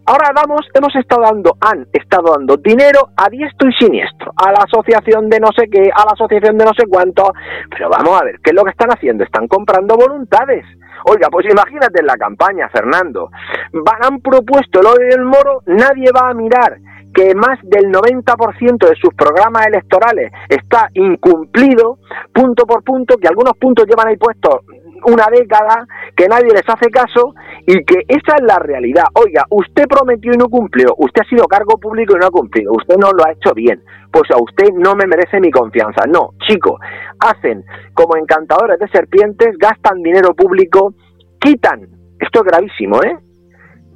[0.05, 4.64] Ahora damos, hemos estado dando, han estado dando dinero a diestro y siniestro, a la
[4.64, 7.33] asociación de no sé qué, a la asociación de no sé cuánto.
[7.71, 9.25] Pero vamos a ver, ¿qué es lo que están haciendo?
[9.25, 10.66] Están comprando voluntades.
[11.07, 13.31] Oiga, pues imagínate en la campaña, Fernando.
[13.73, 16.77] Van, han propuesto lo del moro, nadie va a mirar
[17.14, 21.99] que más del 90% de sus programas electorales está incumplido,
[22.33, 24.61] punto por punto, que algunos puntos llevan ahí puestos
[25.05, 25.86] una década,
[26.16, 27.34] que nadie les hace caso
[27.66, 29.05] y que esa es la realidad.
[29.14, 32.72] Oiga, usted prometió y no cumplió, usted ha sido cargo público y no ha cumplido,
[32.72, 33.82] usted no lo ha hecho bien,
[34.12, 36.05] pues a usted no me merece mi confianza.
[36.07, 36.80] No, chicos,
[37.20, 40.94] hacen como encantadores de serpientes, gastan dinero público,
[41.40, 41.86] quitan,
[42.18, 43.16] esto es gravísimo, ¿eh?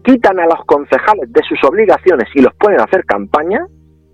[0.04, 3.66] Quitan a los concejales de sus obligaciones y los pueden hacer campaña,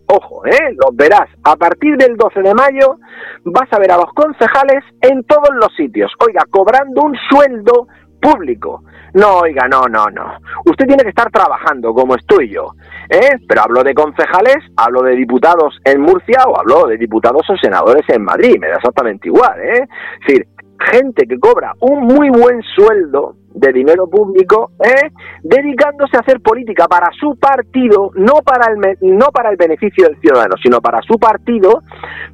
[0.08, 0.74] ojo, ¿eh?
[0.76, 2.98] los verás, a partir del 12 de mayo
[3.44, 7.88] vas a ver a los concejales en todos los sitios, oiga, cobrando un sueldo
[8.20, 8.82] público.
[9.14, 10.38] No, oiga, no, no, no.
[10.66, 12.72] Usted tiene que estar trabajando como estoy yo.
[13.08, 13.36] ¿eh?
[13.48, 18.04] Pero hablo de concejales, hablo de diputados en Murcia o hablo de diputados o senadores
[18.08, 18.56] en Madrid.
[18.60, 19.58] Me da exactamente igual.
[19.60, 19.86] ¿eh?
[20.20, 20.46] Es decir,
[20.78, 25.10] gente que cobra un muy buen sueldo de dinero público, ¿eh?
[25.42, 30.20] dedicándose a hacer política para su partido, no para el no para el beneficio del
[30.20, 31.82] ciudadano, sino para su partido.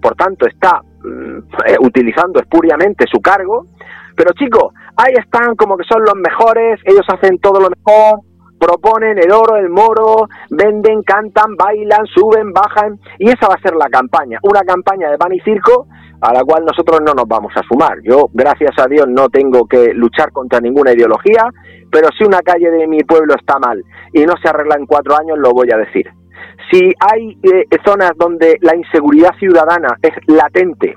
[0.00, 3.66] Por tanto, está mm, eh, utilizando espuriamente su cargo.
[4.16, 8.20] Pero chicos, ahí están como que son los mejores, ellos hacen todo lo mejor,
[8.64, 13.74] proponen el oro, el moro, venden, cantan, bailan, suben, bajan, y esa va a ser
[13.76, 15.86] la campaña, una campaña de pan y circo
[16.22, 17.98] a la cual nosotros no nos vamos a sumar.
[18.02, 21.50] Yo, gracias a Dios, no tengo que luchar contra ninguna ideología,
[21.92, 23.82] pero si una calle de mi pueblo está mal
[24.14, 26.08] y no se arregla en cuatro años, lo voy a decir.
[26.70, 30.94] Si hay eh, zonas donde la inseguridad ciudadana es latente,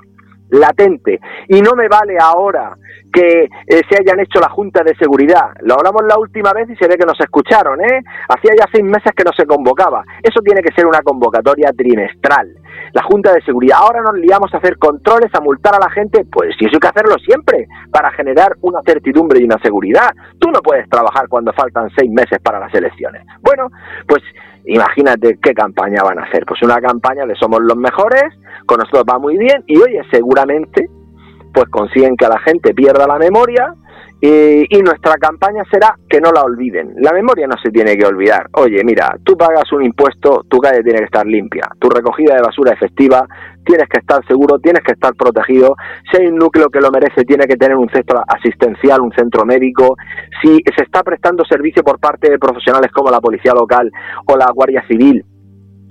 [0.48, 2.74] latente, y no me vale ahora
[3.12, 5.50] que eh, se hayan hecho la Junta de Seguridad.
[5.62, 8.02] Lo hablamos la última vez y se ve que nos escucharon, ¿eh?
[8.28, 10.04] Hacía ya seis meses que no se convocaba.
[10.22, 12.48] Eso tiene que ser una convocatoria trimestral.
[12.92, 13.78] La Junta de Seguridad.
[13.80, 16.24] Ahora nos liamos a hacer controles, a multar a la gente.
[16.30, 20.10] Pues sí, eso hay que hacerlo siempre para generar una certidumbre y una seguridad.
[20.38, 23.22] Tú no puedes trabajar cuando faltan seis meses para las elecciones.
[23.40, 23.68] Bueno,
[24.06, 24.22] pues
[24.64, 26.44] imagínate qué campaña van a hacer.
[26.46, 28.34] Pues una campaña de somos los mejores,
[28.66, 30.88] con nosotros va muy bien y oye, seguramente
[31.52, 33.74] pues consiguen que la gente pierda la memoria
[34.20, 36.94] y, nuestra campaña será que no la olviden.
[36.98, 38.48] La memoria no se tiene que olvidar.
[38.54, 42.42] Oye, mira, tú pagas un impuesto, tu calle tiene que estar limpia, tu recogida de
[42.42, 43.26] basura efectiva,
[43.64, 45.76] tienes que estar seguro, tienes que estar protegido.
[46.10, 49.44] Si hay un núcleo que lo merece, tiene que tener un centro asistencial, un centro
[49.44, 49.96] médico.
[50.42, 53.90] Si se está prestando servicio por parte de profesionales como la policía local
[54.26, 55.24] o la Guardia Civil,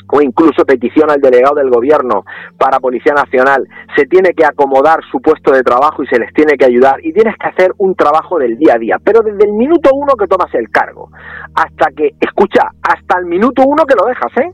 [0.09, 2.23] o incluso petición al delegado del gobierno
[2.57, 6.57] para Policía Nacional, se tiene que acomodar su puesto de trabajo y se les tiene
[6.57, 9.53] que ayudar y tienes que hacer un trabajo del día a día, pero desde el
[9.53, 11.09] minuto uno que tomas el cargo
[11.55, 14.51] hasta que, escucha, hasta el minuto uno que lo dejas, ¿eh?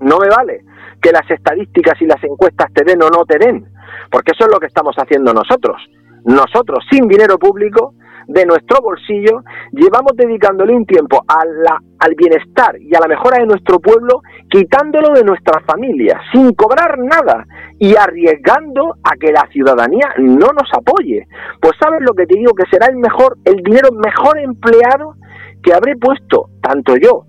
[0.00, 0.60] No me vale
[1.00, 3.64] que las estadísticas y las encuestas te den o no te den,
[4.10, 5.76] porque eso es lo que estamos haciendo nosotros.
[6.24, 7.94] Nosotros, sin dinero público,
[8.26, 13.78] de nuestro bolsillo, llevamos dedicándole un tiempo al bienestar y a la mejora de nuestro
[13.80, 17.46] pueblo, quitándolo de nuestra familia, sin cobrar nada
[17.78, 21.26] y arriesgando a que la ciudadanía no nos apoye.
[21.60, 25.14] Pues sabes lo que te digo, que será el mejor, el dinero mejor empleado
[25.62, 27.24] que habré puesto, tanto yo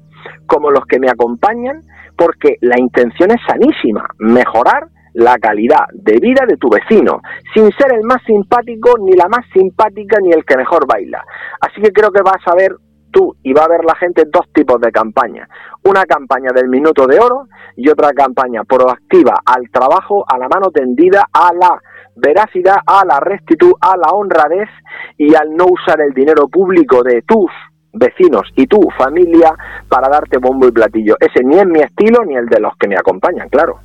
[0.46, 1.82] como los que me acompañan,
[2.18, 7.22] porque la intención es sanísima, mejorar la calidad de vida de tu vecino,
[7.54, 11.24] sin ser el más simpático, ni la más simpática, ni el que mejor baila.
[11.62, 12.76] Así que creo que vas a ver
[13.12, 15.48] tú y va a ver la gente dos tipos de campaña.
[15.86, 17.48] Una campaña del minuto de oro
[17.78, 21.80] y otra campaña proactiva al trabajo, a la mano tendida, a la
[22.18, 24.70] veracidad, a la rectitud, a la honradez
[25.18, 27.50] y al no usar el dinero público de tus
[27.94, 29.54] vecinos y tu familia
[29.88, 31.16] para darte bombo y platillo.
[31.18, 33.80] Ese ni es mi estilo ni el de los que me acompañan, claro.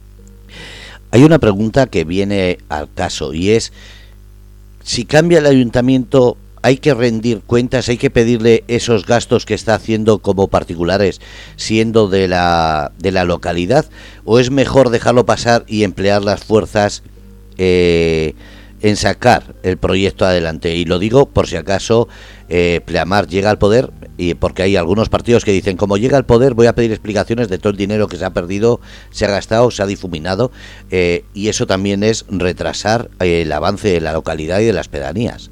[1.12, 3.72] Hay una pregunta que viene al caso y es,
[4.82, 9.74] si cambia el ayuntamiento, hay que rendir cuentas, hay que pedirle esos gastos que está
[9.74, 11.20] haciendo como particulares,
[11.56, 13.86] siendo de la, de la localidad,
[14.24, 17.02] o es mejor dejarlo pasar y emplear las fuerzas
[17.58, 18.34] eh,
[18.82, 20.76] en sacar el proyecto adelante.
[20.76, 22.08] Y lo digo por si acaso
[22.50, 26.26] eh, Pleamar llega al poder, y porque hay algunos partidos que dicen, como llega al
[26.26, 28.80] poder, voy a pedir explicaciones de todo el dinero que se ha perdido,
[29.10, 30.50] se ha gastado, se ha difuminado,
[30.90, 35.50] eh, y eso también es retrasar el avance de la localidad y de las pedanías.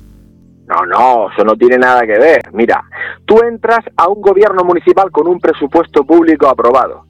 [0.67, 2.43] No, no, eso no tiene nada que ver.
[2.53, 2.85] Mira,
[3.25, 7.05] tú entras a un gobierno municipal con un presupuesto público aprobado.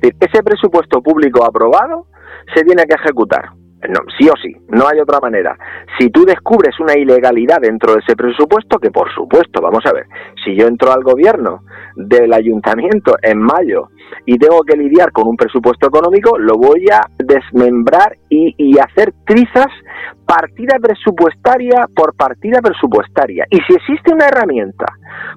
[0.00, 2.06] Ese presupuesto público aprobado
[2.54, 3.50] se tiene que ejecutar
[3.88, 5.56] no, sí o sí, no hay otra manera.
[5.98, 10.06] Si tú descubres una ilegalidad dentro de ese presupuesto, que por supuesto, vamos a ver,
[10.44, 11.60] si yo entro al gobierno
[11.96, 13.88] del ayuntamiento en mayo
[14.26, 19.12] y tengo que lidiar con un presupuesto económico, lo voy a desmembrar y, y hacer
[19.26, 19.68] trizas
[20.26, 23.46] partida presupuestaria por partida presupuestaria.
[23.50, 24.86] Y si existe una herramienta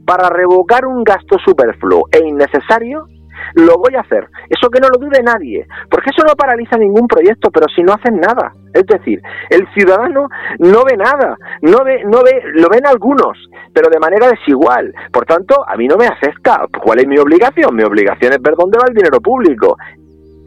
[0.05, 3.07] para revocar un gasto superfluo e innecesario,
[3.55, 4.27] lo voy a hacer.
[4.49, 7.93] Eso que no lo dude nadie, porque eso no paraliza ningún proyecto, pero si no
[7.93, 8.53] hacen nada.
[8.73, 9.19] Es decir,
[9.49, 10.27] el ciudadano
[10.59, 13.37] no ve nada, no ve, no ve, lo ven algunos,
[13.73, 14.93] pero de manera desigual.
[15.11, 16.65] Por tanto, a mí no me afecta.
[16.83, 17.75] ¿Cuál es mi obligación?
[17.75, 19.77] Mi obligación es ver dónde va el dinero público.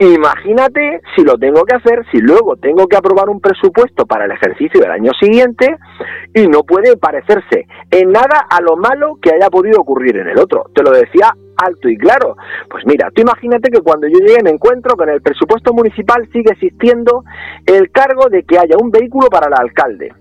[0.01, 4.31] Imagínate si lo tengo que hacer, si luego tengo que aprobar un presupuesto para el
[4.31, 5.77] ejercicio del año siguiente
[6.35, 10.39] y no puede parecerse en nada a lo malo que haya podido ocurrir en el
[10.39, 10.65] otro.
[10.75, 12.35] Te lo decía alto y claro.
[12.71, 16.53] Pues mira, tú imagínate que cuando yo llegue me encuentro con el presupuesto municipal sigue
[16.53, 17.23] existiendo
[17.67, 20.15] el cargo de que haya un vehículo para el alcalde.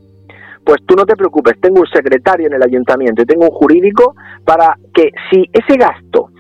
[0.65, 4.13] Pues tú no te preocupes, tengo un secretario en el ayuntamiento y tengo un jurídico
[4.43, 6.32] para que si ese gasto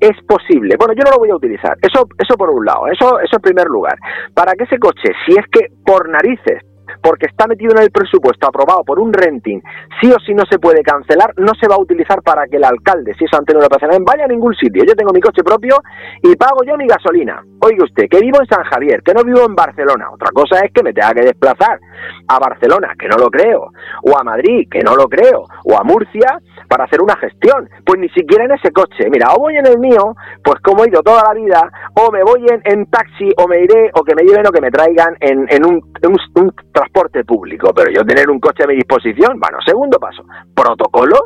[0.00, 0.76] es posible.
[0.78, 1.76] Bueno, yo no lo voy a utilizar.
[1.82, 2.86] Eso, eso por un lado.
[2.88, 3.98] Eso, eso en primer lugar.
[4.34, 6.62] Para que ese coche, si es que por narices
[7.02, 9.60] porque está metido en el presupuesto aprobado por un renting,
[10.00, 12.64] sí o sí no se puede cancelar, no se va a utilizar para que el
[12.64, 14.84] alcalde, si es Antonio López Hernández, vaya a ningún sitio.
[14.84, 15.76] Yo tengo mi coche propio
[16.22, 17.42] y pago yo mi gasolina.
[17.60, 20.10] Oiga usted, que vivo en San Javier, que no vivo en Barcelona.
[20.12, 21.78] Otra cosa es que me tenga que desplazar
[22.28, 23.70] a Barcelona, que no lo creo,
[24.02, 27.68] o a Madrid, que no lo creo, o a Murcia, para hacer una gestión.
[27.84, 29.08] Pues ni siquiera en ese coche.
[29.10, 32.22] Mira, o voy en el mío, pues como he ido toda la vida, o me
[32.22, 35.46] voy en, taxi, o me iré, o que me lleven o que me traigan en,
[35.50, 36.18] en un, un
[36.78, 37.72] transporte público.
[37.74, 40.24] Pero yo tener un coche a mi disposición, bueno, segundo paso,
[40.54, 41.16] protocolo.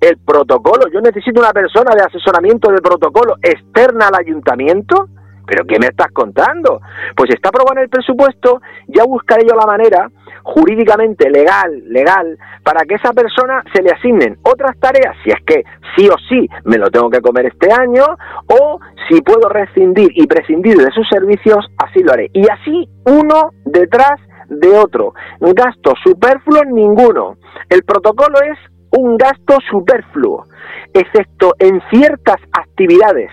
[0.00, 5.08] El protocolo, yo necesito una persona de asesoramiento de protocolo externa al ayuntamiento
[5.46, 6.80] ¿Pero qué me estás contando?
[7.16, 10.10] Pues está aprobado el presupuesto, ya buscaré yo la manera
[10.42, 15.62] jurídicamente legal, legal, para que esa persona se le asignen otras tareas, si es que
[15.96, 18.04] sí o sí me lo tengo que comer este año,
[18.48, 22.30] o si puedo rescindir y prescindir de sus servicios, así lo haré.
[22.32, 25.14] Y así uno detrás de otro.
[25.40, 27.36] Gasto superfluo ninguno.
[27.68, 28.58] El protocolo es
[28.90, 30.44] un gasto superfluo,
[30.92, 33.30] excepto en ciertas actividades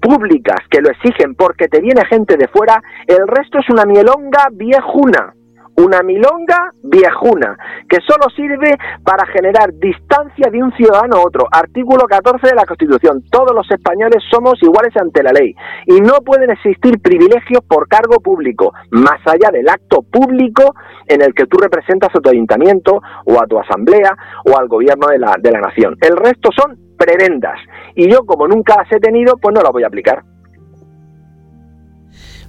[0.00, 4.48] públicas que lo exigen porque te viene gente de fuera, el resto es una mielonga
[4.52, 5.34] viejuna
[5.80, 7.56] una milonga viejuna,
[7.88, 11.46] que solo sirve para generar distancia de un ciudadano a otro.
[11.50, 13.22] Artículo 14 de la Constitución.
[13.30, 15.54] Todos los españoles somos iguales ante la ley
[15.86, 20.74] y no pueden existir privilegios por cargo público, más allá del acto público
[21.06, 24.14] en el que tú representas a tu ayuntamiento o a tu asamblea
[24.44, 25.96] o al gobierno de la, de la nación.
[26.00, 27.58] El resto son prebendas
[27.94, 30.22] y yo como nunca las he tenido, pues no las voy a aplicar.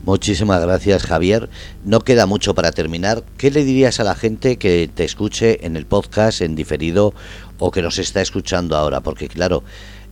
[0.04, 1.50] Muchísimas gracias Javier.
[1.86, 3.24] No queda mucho para terminar.
[3.38, 7.14] ¿Qué le dirías a la gente que te escuche en el podcast, en diferido
[7.60, 9.02] o que nos está escuchando ahora?
[9.02, 9.64] Porque claro,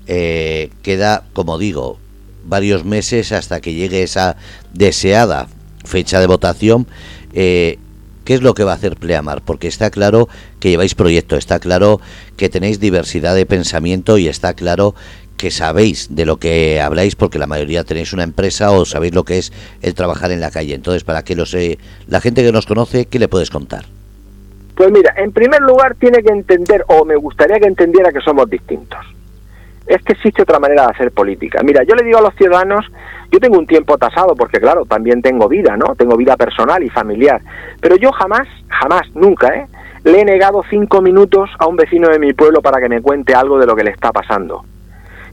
[0.05, 1.97] eh, queda, como digo,
[2.45, 4.37] varios meses hasta que llegue esa
[4.73, 5.47] deseada
[5.85, 6.87] fecha de votación.
[7.33, 7.79] Eh,
[8.25, 9.41] ¿Qué es lo que va a hacer Pleamar?
[9.41, 10.29] Porque está claro
[10.59, 11.99] que lleváis proyecto, está claro
[12.37, 14.93] que tenéis diversidad de pensamiento y está claro
[15.39, 19.23] que sabéis de lo que habláis porque la mayoría tenéis una empresa o sabéis lo
[19.23, 20.75] que es el trabajar en la calle.
[20.75, 23.85] Entonces, para que lo sé, la gente que nos conoce, ¿qué le puedes contar?
[24.75, 28.49] Pues mira, en primer lugar tiene que entender, o me gustaría que entendiera que somos
[28.49, 28.99] distintos.
[29.87, 31.61] Es que existe otra manera de hacer política.
[31.63, 32.85] Mira, yo le digo a los ciudadanos,
[33.31, 35.95] yo tengo un tiempo tasado porque claro, también tengo vida, ¿no?
[35.95, 37.39] Tengo vida personal y familiar.
[37.79, 39.67] Pero yo jamás, jamás, nunca, ¿eh?
[40.03, 43.33] Le he negado cinco minutos a un vecino de mi pueblo para que me cuente
[43.33, 44.65] algo de lo que le está pasando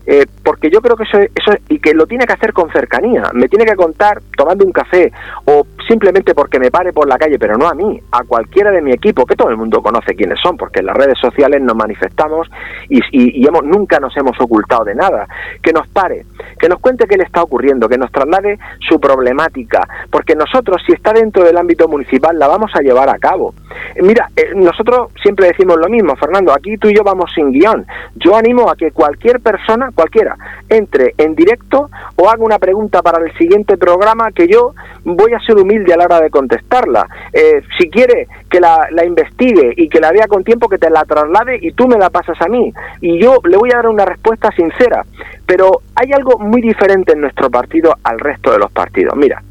[0.06, 3.24] eh, porque yo creo que eso, eso, y que lo tiene que hacer con cercanía,
[3.34, 5.12] me tiene que contar tomando un café
[5.44, 8.82] o simplemente porque me pare por la calle, pero no a mí, a cualquiera de
[8.82, 11.76] mi equipo, que todo el mundo conoce quiénes son, porque en las redes sociales nos
[11.76, 12.48] manifestamos
[12.88, 15.26] y, hemos, nunca nos hemos ocultado de nada,
[15.62, 16.24] que nos pare,
[16.58, 20.92] que nos cuente qué le está ocurriendo, que nos traslade su problemática, porque nosotros si
[20.92, 23.54] está dentro del ámbito municipal la vamos a llevar a cabo.
[24.02, 27.86] Mira, eh, nosotros siempre decimos lo mismo, Fernando, aquí tú y yo vamos sin guion.
[28.16, 30.36] Yo animo a que cualquier persona, cualquiera,
[30.68, 34.74] entre en directo o haga una pregunta para el siguiente programa que yo
[35.04, 37.08] voy a ser humilde a la hora de contestarla.
[37.32, 40.90] Eh, si quiere que la, la, investigue y que la vea con tiempo, que te
[40.90, 42.72] la traslade y tú me la pasas a mí.
[43.00, 45.04] Y yo le voy a dar una respuesta sincera.
[45.46, 49.16] Pero hay algo muy diferente en nuestro partido al resto de los partidos.
[49.16, 49.42] Mira,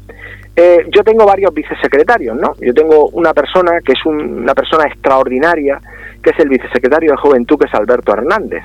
[0.54, 2.54] eh, yo tengo varios vicesecretarios, ¿no?
[2.60, 5.78] Yo tengo una persona que es una persona extraordinaria,
[6.22, 8.62] que es el vicesecretario de Juventud, que es Alberto Hernández.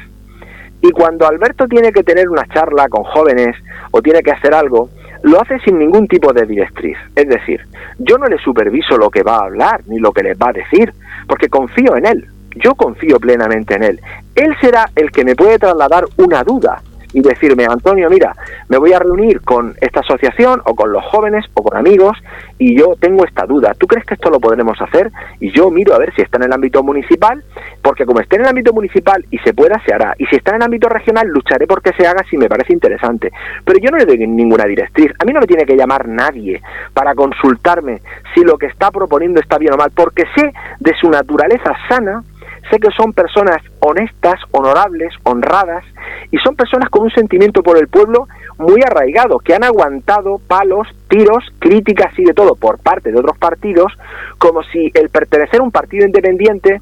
[0.82, 3.56] Y cuando Alberto tiene que tener una charla con jóvenes
[3.92, 4.90] o tiene que hacer algo,
[5.24, 6.98] lo hace sin ningún tipo de directriz.
[7.16, 7.62] Es decir,
[8.00, 10.54] yo no le superviso lo que va a hablar ni lo que les va a
[10.54, 10.94] decir,
[11.28, 12.26] porque confío en él.
[12.56, 14.00] Yo confío plenamente en él.
[14.36, 16.82] Él será el que me puede trasladar una duda
[17.14, 18.36] y decirme, Antonio, mira,
[18.70, 22.18] me voy a reunir con esta asociación o con los jóvenes o con amigos
[22.58, 23.74] y yo tengo esta duda.
[23.78, 25.12] ¿Tú crees que esto lo podremos hacer?
[25.40, 27.44] Y yo miro a ver si está en el ámbito municipal,
[27.82, 30.14] porque como esté en el ámbito municipal y se pueda, se hará.
[30.18, 33.32] Y si está en el ámbito regional, lucharé porque se haga si me parece interesante.
[33.66, 35.12] Pero yo no le doy ninguna directriz.
[35.20, 36.62] A mí no me tiene que llamar nadie
[36.94, 38.02] para consultarme
[38.34, 42.24] si lo que está proponiendo está bien o mal, porque sé de su naturaleza sana
[42.70, 45.84] Sé que son personas honestas, honorables, honradas,
[46.32, 50.88] y son personas con un sentimiento por el pueblo muy arraigado, que han aguantado palos,
[51.10, 53.92] tiros, críticas y de todo por parte de otros partidos,
[54.38, 56.82] como si el pertenecer a un partido independiente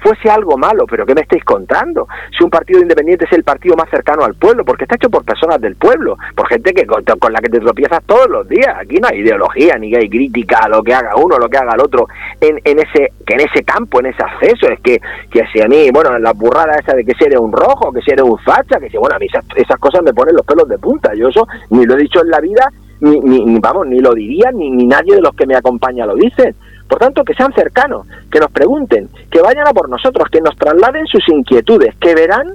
[0.00, 2.08] fuese algo malo, pero ¿qué me estáis contando?
[2.36, 5.24] Si un partido independiente es el partido más cercano al pueblo, porque está hecho por
[5.24, 8.74] personas del pueblo, por gente que con, la que te tropiezas todos los días.
[8.78, 11.74] Aquí no hay ideología, ni hay crítica a lo que haga uno, lo que haga
[11.74, 12.06] el otro,
[12.40, 14.68] en, en ese que en ese campo, en ese acceso.
[14.70, 17.52] Es que, que si a mí, bueno, la burrada esa de que si eres un
[17.52, 20.12] rojo, que si eres un facha, que si, bueno, a mí esas, esas cosas me
[20.12, 21.12] ponen los pelos de punta.
[21.14, 22.70] Yo eso ni lo he dicho en la vida,
[23.00, 26.14] ni, ni, vamos, ni lo diría, ni, ni nadie de los que me acompaña lo
[26.14, 26.54] dice.
[26.90, 30.56] Por tanto, que sean cercanos, que nos pregunten, que vayan a por nosotros, que nos
[30.56, 32.48] trasladen sus inquietudes, que verán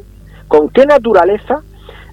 [0.49, 1.61] con qué naturaleza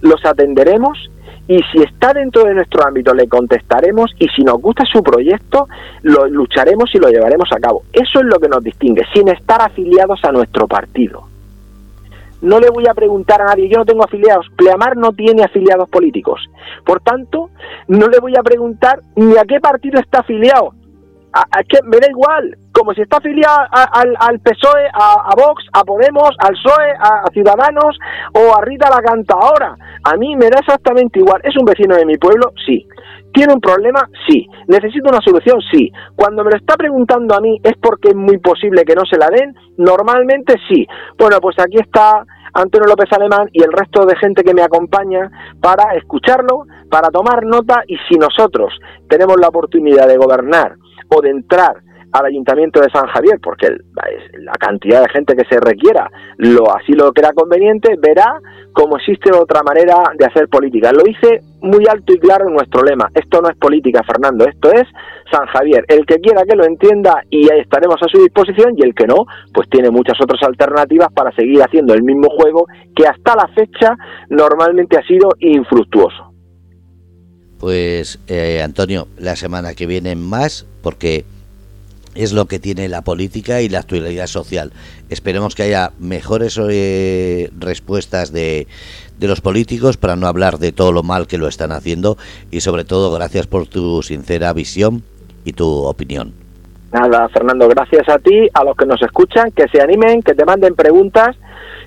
[0.02, 1.10] los atenderemos
[1.48, 5.66] y si está dentro de nuestro ámbito le contestaremos y si nos gusta su proyecto
[6.02, 7.82] lo lucharemos y lo llevaremos a cabo.
[7.92, 11.24] Eso es lo que nos distingue, sin estar afiliados a nuestro partido.
[12.40, 15.88] No le voy a preguntar a nadie, yo no tengo afiliados, Pleamar no tiene afiliados
[15.88, 16.40] políticos.
[16.84, 17.50] Por tanto,
[17.88, 20.72] no le voy a preguntar ni a qué partido está afiliado,
[21.32, 26.30] a, que me da igual, como si está afiliado al, PSOE, a, Vox, a Podemos,
[26.38, 27.98] al PSOE, a, Ciudadanos
[28.34, 29.76] o a Rita la Cantadora.
[30.04, 31.40] A mí me da exactamente igual.
[31.44, 32.52] ¿Es un vecino de mi pueblo?
[32.66, 32.86] Sí.
[33.32, 34.00] ¿Tiene un problema?
[34.28, 34.46] Sí.
[34.68, 35.58] ¿Necesito una solución?
[35.70, 35.90] Sí.
[36.14, 39.16] Cuando me lo está preguntando a mí es porque es muy posible que no se
[39.16, 39.54] la den.
[39.78, 40.86] Normalmente sí.
[41.18, 42.24] Bueno, pues aquí está
[42.54, 45.30] Antonio López Alemán y el resto de gente que me acompaña
[45.60, 48.74] para escucharlo, para tomar nota y si nosotros
[49.08, 50.76] tenemos la oportunidad de gobernar
[51.14, 51.74] o de entrar
[52.12, 56.92] al ayuntamiento de San Javier, porque la cantidad de gente que se requiera lo así
[56.92, 58.38] lo crea conveniente, verá
[58.72, 60.92] cómo existe otra manera de hacer política.
[60.92, 63.08] Lo hice muy alto y claro en nuestro lema.
[63.14, 64.84] Esto no es política, Fernando, esto es
[65.30, 65.84] San Javier.
[65.88, 69.06] El que quiera que lo entienda y ahí estaremos a su disposición y el que
[69.06, 73.48] no, pues tiene muchas otras alternativas para seguir haciendo el mismo juego que hasta la
[73.54, 73.96] fecha
[74.28, 76.31] normalmente ha sido infructuoso.
[77.62, 81.24] Pues eh, Antonio, la semana que viene más, porque
[82.16, 84.72] es lo que tiene la política y la actualidad social.
[85.10, 88.66] Esperemos que haya mejores eh, respuestas de,
[89.20, 92.18] de los políticos para no hablar de todo lo mal que lo están haciendo
[92.50, 95.04] y sobre todo gracias por tu sincera visión
[95.44, 96.32] y tu opinión.
[96.90, 100.44] Nada, Fernando, gracias a ti, a los que nos escuchan, que se animen, que te
[100.44, 101.36] manden preguntas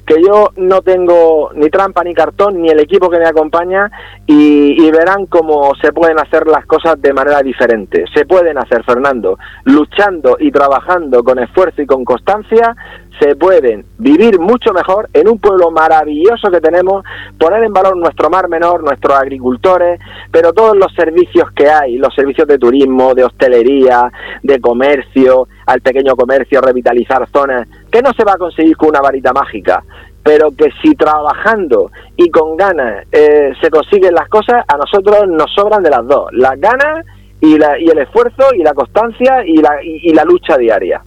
[0.05, 3.89] que yo no tengo ni trampa ni cartón, ni el equipo que me acompaña,
[4.25, 8.05] y, y, verán cómo se pueden hacer las cosas de manera diferente.
[8.13, 12.75] Se pueden hacer, Fernando, luchando y trabajando con esfuerzo y con constancia,
[13.19, 17.03] se pueden vivir mucho mejor en un pueblo maravilloso que tenemos,
[17.37, 19.99] poner en valor nuestro mar menor, nuestros agricultores,
[20.31, 24.11] pero todos los servicios que hay, los servicios de turismo, de hostelería,
[24.43, 29.01] de comercio, al pequeño comercio, revitalizar zonas, que no se va a conseguir con una
[29.01, 29.83] varita mágica,
[30.23, 35.53] pero que si trabajando y con ganas eh, se consiguen las cosas, a nosotros nos
[35.53, 37.05] sobran de las dos, las ganas
[37.39, 41.01] y, la, y el esfuerzo y la constancia y la, y la lucha diaria.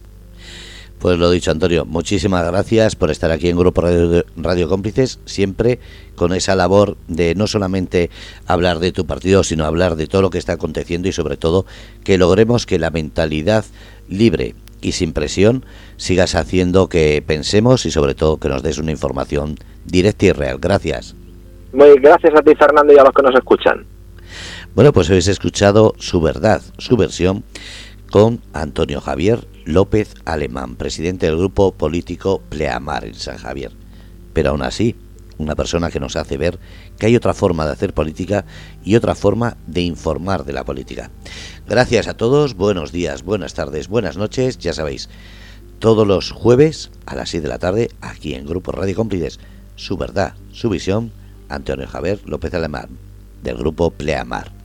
[0.99, 3.81] Pues lo dicho, Antonio, muchísimas gracias por estar aquí en Grupo
[4.35, 5.79] Radio, Cómplices, siempre
[6.15, 8.09] con esa labor de no solamente
[8.47, 11.65] hablar de tu partido, sino hablar de todo lo que está aconteciendo y sobre todo
[12.03, 13.63] que logremos que la mentalidad
[14.09, 15.63] libre y sin presión
[15.95, 20.57] sigas haciendo que pensemos y sobre todo que nos des una información directa y real.
[20.59, 21.15] Gracias.
[21.71, 23.85] Muy gracias a ti, Fernando, y a los que nos escuchan.
[24.75, 27.45] Bueno, pues habéis escuchado su verdad, su versión
[28.11, 33.71] con Antonio Javier López Alemán, presidente del grupo político Pleamar en San Javier.
[34.33, 34.95] Pero aún así,
[35.37, 36.57] una persona que nos hace ver
[36.97, 38.45] que hay otra forma de hacer política
[38.83, 41.11] y otra forma de informar de la política.
[41.67, 45.07] Gracias a todos, buenos días, buenas tardes, buenas noches, ya sabéis,
[45.77, 49.39] todos los jueves a las 6 de la tarde aquí en Grupo Radio Cómplices,
[49.75, 51.11] su verdad, su visión,
[51.47, 52.89] Antonio Javier López Alemán,
[53.43, 54.58] del grupo Pleamar.